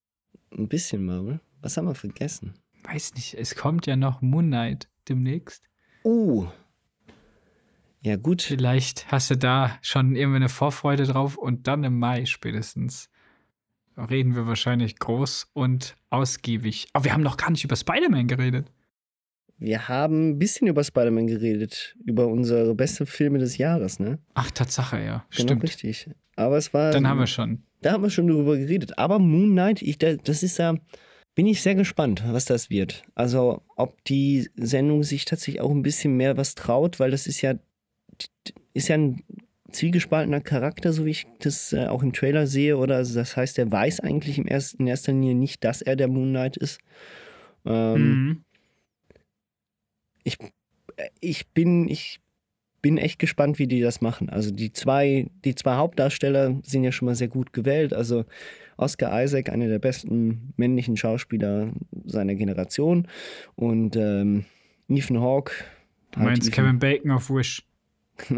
[0.56, 1.40] Ein bisschen Marvel.
[1.62, 2.54] Was haben wir vergessen?
[2.84, 5.64] Weiß nicht, es kommt ja noch Moon Knight demnächst.
[6.04, 6.46] Uh.
[8.00, 8.42] Ja, gut.
[8.42, 13.08] Vielleicht hast du da schon irgendwie eine Vorfreude drauf und dann im Mai spätestens
[13.96, 16.86] reden wir wahrscheinlich groß und ausgiebig.
[16.92, 18.70] Aber wir haben noch gar nicht über Spider-Man geredet.
[19.58, 21.96] Wir haben ein bisschen über Spider-Man geredet.
[22.04, 24.18] Über unsere besten Filme des Jahres, ne?
[24.34, 25.24] Ach, Tatsache, ja.
[25.30, 25.62] Genau, Stimmt.
[25.62, 26.10] richtig.
[26.36, 26.92] Aber es war.
[26.92, 27.62] Dann haben wir schon.
[27.80, 28.98] Da haben wir schon drüber geredet.
[28.98, 30.74] Aber Moon Knight, ich, da- das ist ja.
[31.36, 33.02] Bin ich sehr gespannt, was das wird.
[33.14, 37.42] Also, ob die Sendung sich tatsächlich auch ein bisschen mehr was traut, weil das ist
[37.42, 37.54] ja.
[38.72, 39.22] Ist ja ein
[39.70, 42.78] zwiegespaltener Charakter, so wie ich das äh, auch im Trailer sehe.
[42.78, 45.96] Oder also das heißt, er weiß eigentlich im erst, in erster Linie nicht, dass er
[45.96, 46.80] der Moon Knight ist.
[47.66, 48.44] Ähm, Mhm.
[50.24, 50.38] ich,
[50.96, 52.20] äh, ich bin, ich
[52.86, 54.30] bin echt gespannt, wie die das machen.
[54.30, 57.92] Also die zwei, die zwei Hauptdarsteller sind ja schon mal sehr gut gewählt.
[57.92, 58.24] Also
[58.76, 61.72] Oscar Isaac, einer der besten männlichen Schauspieler
[62.04, 63.08] seiner Generation.
[63.56, 64.44] Und ähm,
[64.88, 65.52] Ethan Hawke.
[66.12, 67.64] Du meinst Kevin Bacon auf Wish.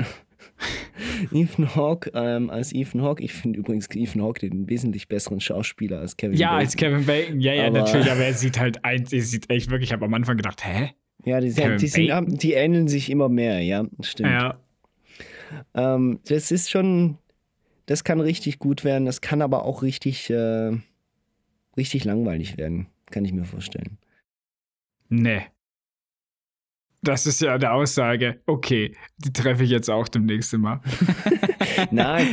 [1.33, 3.23] Ethan Hawke ähm, als Ethan Hawke.
[3.23, 6.61] Ich finde übrigens Ethan Hawke den wesentlich besseren Schauspieler als Kevin Ja, Bacon.
[6.61, 7.41] als Kevin Bacon.
[7.41, 8.11] Ja, ja, Aber- natürlich.
[8.11, 10.93] Aber er sieht halt ein, er sieht echt wirklich, ich habe am Anfang gedacht, hä?
[11.29, 14.31] Ja, die, sind, die, sind, die ähneln sich immer mehr, ja, stimmt.
[14.31, 14.59] Ja.
[15.75, 17.19] Ähm, das ist schon,
[17.87, 20.73] das kann richtig gut werden, das kann aber auch richtig, äh,
[21.77, 23.99] richtig langweilig werden, kann ich mir vorstellen.
[25.09, 25.43] Nee.
[27.03, 28.41] Das ist ja eine Aussage.
[28.47, 30.81] Okay, die treffe ich jetzt auch demnächst immer.
[31.93, 32.27] Nein,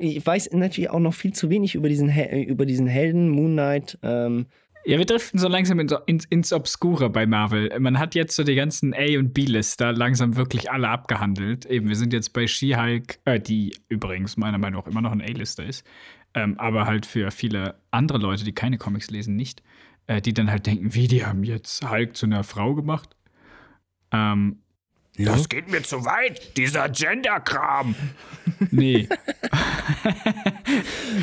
[0.00, 2.10] ich weiß natürlich auch noch viel zu wenig über diesen,
[2.46, 3.98] über diesen Helden, Moon Knight.
[4.02, 4.46] Ähm,
[4.86, 7.70] Ja, wir driften so langsam ins, ins, ins Obskure bei Marvel.
[7.80, 11.64] Man hat jetzt so die ganzen A- und B-Lister langsam wirklich alle abgehandelt.
[11.64, 15.22] Eben, wir sind jetzt bei She-Hulk, äh, die übrigens meiner Meinung nach immer noch ein
[15.22, 15.86] A-Lister ist.
[16.34, 19.62] Ähm, aber halt für viele andere Leute, die keine Comics lesen, nicht.
[20.06, 23.16] Äh, die dann halt denken, wie, die haben jetzt Hulk zu einer Frau gemacht?
[24.12, 24.58] Ähm,
[25.16, 27.94] Das geht mir zu weit, dieser Gender-Kram.
[28.70, 29.08] Nee.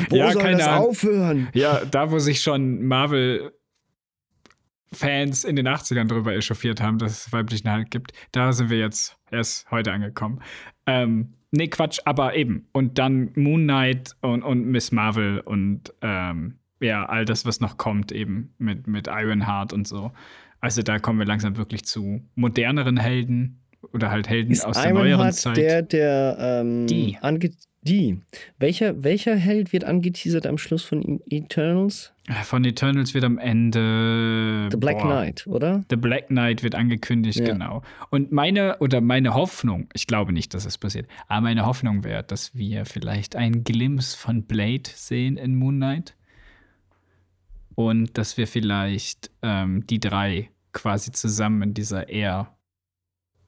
[0.08, 0.88] wo Ja, soll keine das Ahnung.
[0.88, 1.48] aufhören?
[1.52, 7.70] Ja, da wo sich schon Marvel-Fans in den 80ern drüber echauffiert haben, dass es weiblichen
[7.72, 10.40] Hulk gibt, da sind wir jetzt erst heute angekommen.
[10.86, 12.68] Ähm, nee, Quatsch, aber eben.
[12.72, 17.76] Und dann Moon Knight und, und Miss Marvel und ähm, ja, all das, was noch
[17.76, 20.12] kommt, eben mit, mit Ironheart und so.
[20.60, 23.61] Also da kommen wir langsam wirklich zu moderneren Helden
[23.92, 25.56] oder halt Helden Ist aus der neueren Ironheart Zeit.
[25.56, 27.18] der, der, ähm, Die.
[27.20, 27.50] ange
[27.84, 28.20] die.
[28.60, 32.12] Welcher, welcher Held wird angeteasert am Schluss von Eternals?
[32.44, 34.68] Von Eternals wird am Ende.
[34.70, 35.84] The Black boah, Knight, oder?
[35.90, 37.46] The Black Knight wird angekündigt, Ja.
[37.52, 37.82] genau.
[38.10, 42.22] Und meine oder meine Hoffnung, ich glaube nicht, dass es passiert, aber meine Hoffnung wäre,
[42.22, 46.14] dass wir vielleicht einen Glimpse von Blade sehen in Moon Knight.
[47.74, 52.54] Und dass wir vielleicht ähm, die drei quasi zusammen in dieser eher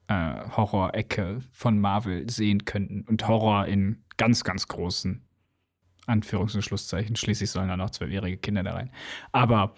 [0.07, 3.01] äh, Horror-Ecke von Marvel sehen könnten.
[3.01, 5.25] Und Horror in ganz, ganz großen
[6.07, 7.15] Anführungs- und Schlusszeichen.
[7.15, 8.91] Schließlich sollen da noch zwölfjährige Kinder da rein.
[9.31, 9.73] Aber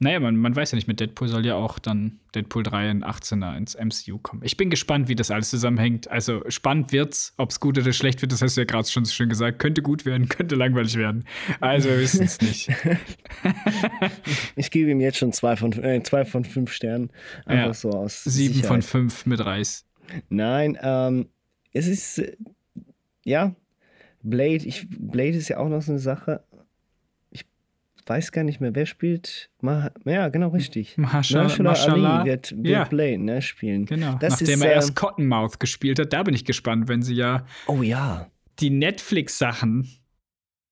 [0.00, 3.04] naja, man, man weiß ja nicht, mit Deadpool soll ja auch dann Deadpool 3 in
[3.04, 4.42] 18er ins MCU kommen.
[4.44, 6.10] Ich bin gespannt, wie das alles zusammenhängt.
[6.10, 9.04] Also spannend wird's, ob es gut oder schlecht wird, das hast du ja gerade schon
[9.04, 9.58] so schön gesagt.
[9.60, 11.24] Könnte gut werden, könnte langweilig werden.
[11.60, 12.70] Also wir wissen es nicht.
[14.56, 17.10] Ich gebe ihm jetzt schon zwei von, äh, zwei von fünf Sternen.
[17.46, 17.74] Einfach Ja.
[17.74, 18.24] so aus.
[18.24, 18.84] Sieben von Sicherheit.
[18.84, 19.86] fünf mit Reis.
[20.28, 21.28] Nein, ähm,
[21.72, 22.36] es ist, äh,
[23.24, 23.54] ja,
[24.22, 26.42] Blade, ich, Blade ist ja auch noch so eine Sache.
[28.06, 29.50] Weiß gar nicht mehr, wer spielt.
[29.62, 30.98] Ma ja, genau, richtig.
[30.98, 32.20] Mahershala.
[32.20, 32.84] Ali wird, wird Ja.
[32.84, 33.86] Blade ne, spielen.
[33.86, 34.16] Genau.
[34.20, 37.46] Das Nachdem ist, er erst Cottonmouth gespielt hat, da bin ich gespannt, wenn sie ja
[37.66, 38.26] Oh ja.
[38.60, 39.88] die Netflix-Sachen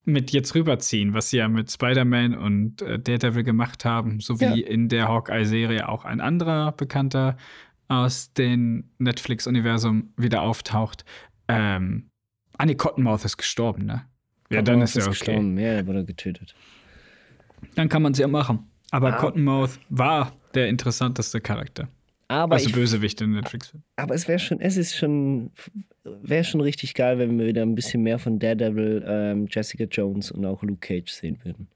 [0.05, 4.67] mit jetzt rüberziehen, was sie ja mit Spider-Man und äh, Daredevil gemacht haben, sowie Ja.
[4.67, 7.37] in der Hawkeye-Serie auch ein anderer Bekannter
[7.89, 11.05] aus dem Netflix-Universum wieder auftaucht.
[11.49, 12.11] Ähm,
[12.59, 14.03] ah, nee, Cottonmouth ist gestorben, ne?
[14.51, 15.11] Ja, dann ist ja okay.
[15.11, 15.57] gestorben.
[15.57, 16.55] Ja, er wurde getötet.
[17.75, 18.71] Dann kann man es ja machen.
[18.91, 19.17] Aber Ah.
[19.17, 21.89] Cottonmouth war der interessanteste Charakter.
[22.29, 23.83] Aber, also ich, Bösewicht in Netflix-Film.
[23.97, 25.51] aber es wäre schon, es ist schon,
[26.05, 30.31] wäre schon richtig geil, wenn wir wieder ein bisschen mehr von Daredevil, ähm, Jessica Jones
[30.31, 31.69] und auch Luke Cage sehen würden.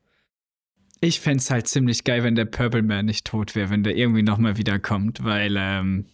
[1.00, 3.96] Ich fände es halt ziemlich geil, wenn der Purple Man nicht tot wäre, wenn der
[3.96, 6.06] irgendwie nochmal wiederkommt, weil, ähm,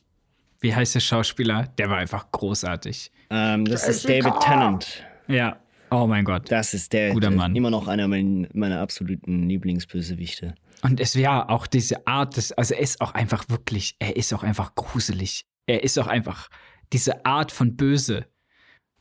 [0.61, 1.69] wie heißt der Schauspieler?
[1.79, 3.13] Der war einfach großartig.
[3.31, 5.05] Ähm, das ist David Tennant.
[5.29, 5.57] Ja.
[5.93, 6.51] Oh mein Gott.
[6.51, 7.55] Das ist der, Guter Mann.
[7.55, 10.55] immer noch einer meiner, meiner absoluten Lieblingsbösewichte.
[10.81, 14.33] Und es wäre auch diese Art des, also er ist auch einfach wirklich, er ist
[14.33, 15.45] auch einfach gruselig.
[15.67, 16.49] Er ist auch einfach
[16.95, 18.25] diese Art von Böse.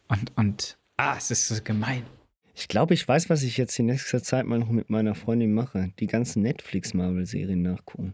[0.10, 2.04] Und, und, ah, es ist so gemein.
[2.56, 5.54] Ich glaube, ich weiß, was ich jetzt in nächster Zeit mal noch mit meiner Freundin
[5.54, 5.94] mache.
[6.00, 8.14] Die ganzen Netflix-Marvel-Serien nachgucken.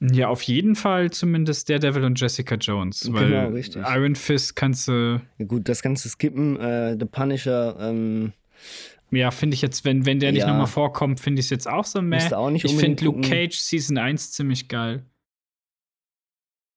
[0.00, 3.00] Ja, auf jeden Fall zumindest Daredevil und Jessica Jones.
[3.00, 3.82] Genau, richtig.
[3.84, 8.32] Iron Fist kannst du, Ja, gut, das ganze Skippen, äh, The Punisher, ähm,
[9.10, 10.48] ja, finde ich jetzt, wenn, wenn der nicht Ja.
[10.48, 12.16] nochmal vorkommt, finde ich es jetzt auch so meh.
[12.16, 13.22] Musst du auch nicht ich finde Luke.
[13.22, 15.04] Cage Season 1 ziemlich geil.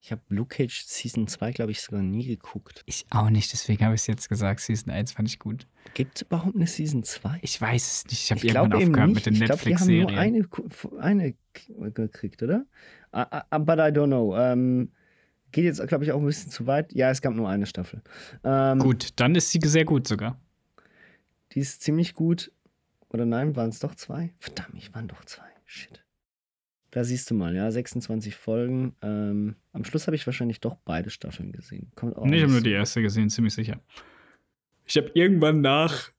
[0.04, 2.82] ich habe Luke Cage Season 2, glaube ich, sogar nie geguckt.
[2.88, 4.62] Ich auch nicht, deswegen habe ich es jetzt gesagt.
[4.62, 5.68] Season 1 fand ich gut.
[5.94, 7.38] Gibt es überhaupt eine Season 2?
[7.44, 8.24] Ich weiß es nicht.
[8.24, 10.98] Ich habe irgendwann aufgehört mit den Ich glaube, die haben nur Netflix-Serien.
[11.00, 11.36] eine,
[11.84, 12.66] eine gekriegt, oder?
[13.12, 14.38] Ah, ah, but I don't know.
[14.38, 14.92] Ähm,
[15.52, 16.94] geht jetzt, glaube ich, auch ein bisschen zu weit.
[16.94, 18.02] Ja, es gab nur eine Staffel.
[18.44, 20.40] Ähm, Gut, dann ist sie sehr gut sogar.
[21.54, 22.52] Die ist ziemlich gut.
[23.10, 24.34] Oder nein, waren es doch zwei?
[24.40, 25.44] Verdammt, ich waren doch zwei.
[25.66, 26.04] Shit.
[26.92, 28.96] Da siehst du mal, ja, 26 Folgen.
[29.02, 31.92] Ähm, am Schluss habe ich wahrscheinlich doch beide Staffeln gesehen.
[31.96, 33.80] Kommt auch Nee, ich habe nur die erste gesehen, ziemlich sicher.
[34.86, 36.12] Ich habe irgendwann nach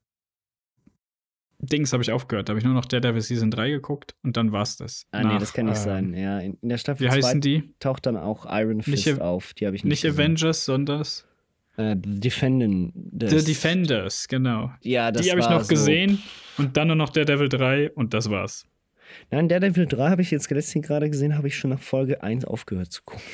[1.65, 2.47] Dings habe ich aufgehört.
[2.49, 5.05] Da habe ich nur noch Daredevil Season 3 geguckt und dann war's das.
[5.11, 6.13] Ah, nee, Nach, das kann nicht äh, sein.
[6.13, 7.73] Ja, in, in der Staffel Wie zwei heißen die?
[7.79, 9.53] taucht dann auch Iron Nicht Fist Av- auf.
[9.53, 10.19] Die habe ich nicht, Nicht gesehen.
[10.19, 11.01] Avengers, sondern
[11.77, 12.93] Äh, The Defendant.
[13.19, 14.71] The Defenders, genau.
[14.81, 16.19] Ja, das die habe ich war noch so- gesehen
[16.57, 18.65] und dann nur noch Daredevil 3 und das war's.
[19.31, 22.45] Nein, Daredevil 3 habe ich jetzt letztens gerade gesehen, habe ich schon nach Folge 1
[22.45, 23.23] aufgehört zu gucken.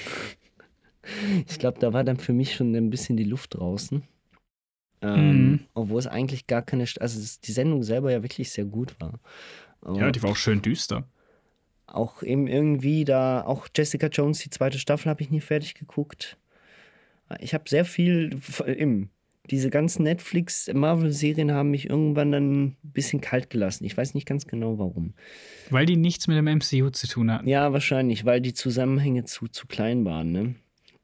[1.47, 4.03] Ich glaube, da war dann für mich schon ein bisschen die Luft draußen.
[5.01, 5.59] Ähm, Mhm.
[5.73, 9.19] Obwohl es eigentlich gar keine, also die Sendung selber ja wirklich sehr gut war.
[9.81, 11.07] Aber Ja, die war auch schön düster.
[11.87, 16.37] auch eben irgendwie da, auch Jessica Jones, die zweite Staffel habe ich nie fertig geguckt.
[17.39, 19.09] Ich habe sehr viel, im,
[19.49, 23.85] diese ganzen Netflix-Marvel-Serien haben mich irgendwann dann ein bisschen kalt gelassen.
[23.85, 25.13] Ich weiß nicht ganz genau warum.
[25.69, 27.47] Weil die nichts mit dem MCU zu tun hatten.
[27.47, 30.55] Ja, wahrscheinlich, weil die Zusammenhänge zu, zu klein waren, ne?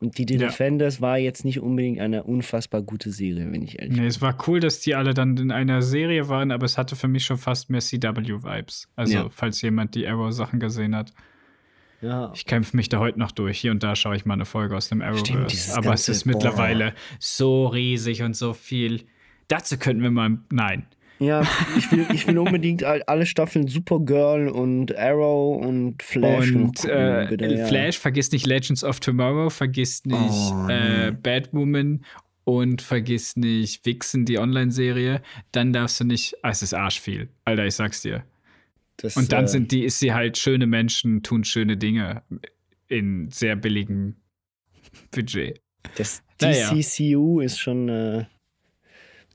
[0.06, 0.48] Und die The Ja.
[0.48, 4.38] Defenders war jetzt nicht unbedingt eine unfassbar gute Serie, wenn ich ehrlich Nee, es war
[4.48, 7.38] cool, dass die alle dann in einer Serie waren, aber es hatte für mich schon
[7.38, 8.88] fast mehr CW-Vibes.
[8.96, 9.30] Also, Ja.
[9.32, 11.12] falls jemand die Arrow-Sachen gesehen hat.
[12.02, 12.32] Ja.
[12.36, 13.60] Ich kämpfe mich da heute noch durch.
[13.60, 15.46] Hier und da schaue ich mal eine Folge aus dem Arrowverse.
[15.50, 19.06] dieses Aber es ist mittlerweile so riesig und so viel.
[19.48, 20.38] Dazu könnten wir mal.
[20.52, 20.86] Nein.
[21.20, 21.48] Ja,
[21.78, 26.90] ich will, ich will unbedingt all- alle Staffeln Supergirl und Arrow und Flash und gucken,
[26.90, 27.66] äh, bitte, ja.
[27.68, 32.04] Flash, vergiss nicht Legends of Tomorrow, vergiss nicht Oh, äh, Batwoman
[32.44, 35.22] und vergiss nicht Vixen, die Online-Serie.
[35.54, 36.36] Dann darfst du nicht.
[36.44, 37.30] Ah, es ist arschviel.
[37.46, 38.24] Alter, ich sag's dir.
[38.98, 42.24] Das, Und dann äh, sind die, ist sie halt schöne Menschen, tun schöne Dinge
[42.88, 44.16] in sehr billigem
[45.12, 45.60] Budget.
[45.98, 46.74] Das Naja.
[46.74, 47.90] DCCU ist schon.
[47.90, 48.26] Äh,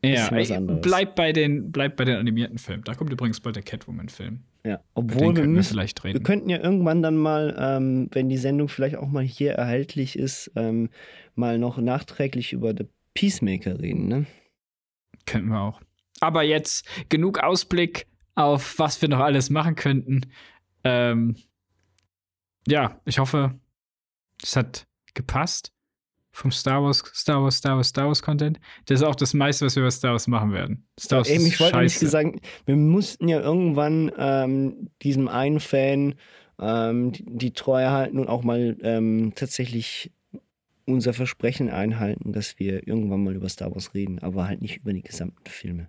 [0.03, 2.85] Ja, bleib bei den, bleib bei den animierten Filmen.
[2.85, 4.41] Da kommt übrigens bald der Catwoman-Film.
[4.65, 4.81] ja.
[4.95, 6.23] Obwohl wir könnten wir müssen, vielleicht wir reden.
[6.23, 10.51] könnten ja irgendwann dann mal, ähm, wenn die Sendung vielleicht auch mal hier erhältlich ist,
[10.57, 10.89] ähm,
[11.35, 14.27] mal noch nachträglich über The Peacemaker reden, ne?
[15.27, 15.81] Könnten wir auch.
[16.21, 20.23] Aber jetzt genug Ausblick auf was wir noch alles machen könnten.
[20.85, 21.37] Ähm,
[22.67, 23.59] ja, ich hoffe,
[24.43, 25.73] es hat gepasst
[26.33, 28.61] vom Star Wars, Star Wars, Star Wars, Star Wars Content.
[28.87, 30.87] Das ist auch das meiste, was wir bei Star Wars machen werden.
[30.99, 32.09] Star Wars Eben, ist ich wollte scheiße.
[32.09, 36.15] sagen, wir mussten ja irgendwann ähm, diesem einen Fan
[36.61, 40.13] ähm, die, die Treue halten und auch mal ähm, tatsächlich
[40.87, 44.93] unser Versprechen einhalten, dass wir irgendwann mal über Star Wars reden, aber halt nicht über
[44.93, 45.89] die gesamten Filme.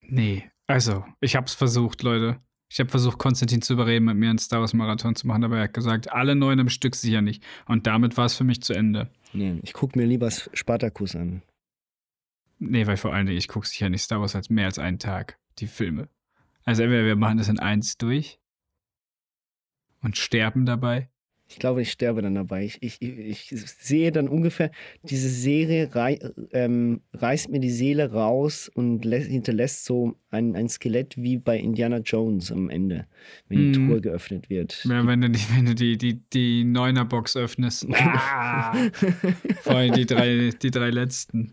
[0.00, 2.40] Nee, also, ich hab's versucht, Leute.
[2.74, 5.58] Ich habe versucht, Konstantin zu überreden, mit mir einen Star Wars Marathon zu machen, aber
[5.58, 7.40] er hat gesagt, alle neun am Stück sicher nicht.
[7.66, 9.12] Und damit war es für mich zu Ende.
[9.32, 11.42] Nee, ich gucke mir lieber Spartacus an.
[12.58, 14.98] Nee, weil vor allen Dingen, ich gucke sicher nicht Star Wars als mehr als einen
[14.98, 16.08] Tag, die Filme.
[16.64, 18.40] Also entweder wir machen das in eins durch
[20.02, 21.10] und sterben dabei.
[21.46, 22.64] Ich glaube, ich sterbe dann dabei.
[22.64, 24.70] Ich, ich, ich sehe dann ungefähr,
[25.02, 26.18] diese Serie rei
[26.52, 31.58] ähm, reißt mir die Seele raus und lä- hinterlässt so ein, ein Skelett wie bei
[31.58, 33.06] Indiana Jones am Ende,
[33.48, 33.86] wenn die Mhm.
[33.88, 34.84] Truhe geöffnet wird.
[34.88, 37.86] Ja, wenn du die, wenn du die, die, die Neuner-Box öffnest.
[37.92, 38.74] Ah!
[39.62, 41.52] Vor allem die drei, die drei letzten.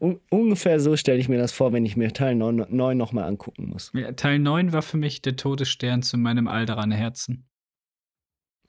[0.00, 3.24] Un ungefähr so stelle ich mir das vor, wenn ich mir Teil 9, 9 nochmal
[3.24, 3.92] angucken muss.
[3.94, 7.44] Ja, Teil 9 war für mich der Todesstern zu meinem Alderan Herzen.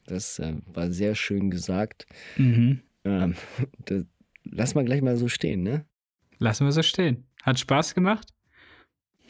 [0.08, 2.08] Das äh, war sehr schön gesagt.
[2.38, 2.80] Mhm.
[3.06, 3.36] Ähm,
[3.86, 4.04] das,
[4.44, 5.86] lass mal gleich mal so stehen, ne?
[6.40, 7.26] Lassen wir so stehen.
[7.44, 8.34] Hat Spaß gemacht?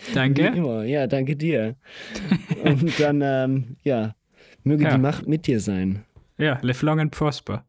[0.08, 0.48] Wie Danke.
[0.48, 0.84] immer.
[0.86, 1.76] Ja, danke dir.
[2.64, 4.16] Und dann, ähm, ja,
[4.64, 4.96] möge Ja.
[4.96, 6.06] die Macht mit dir sein.
[6.38, 7.66] Ja, live long and prosper.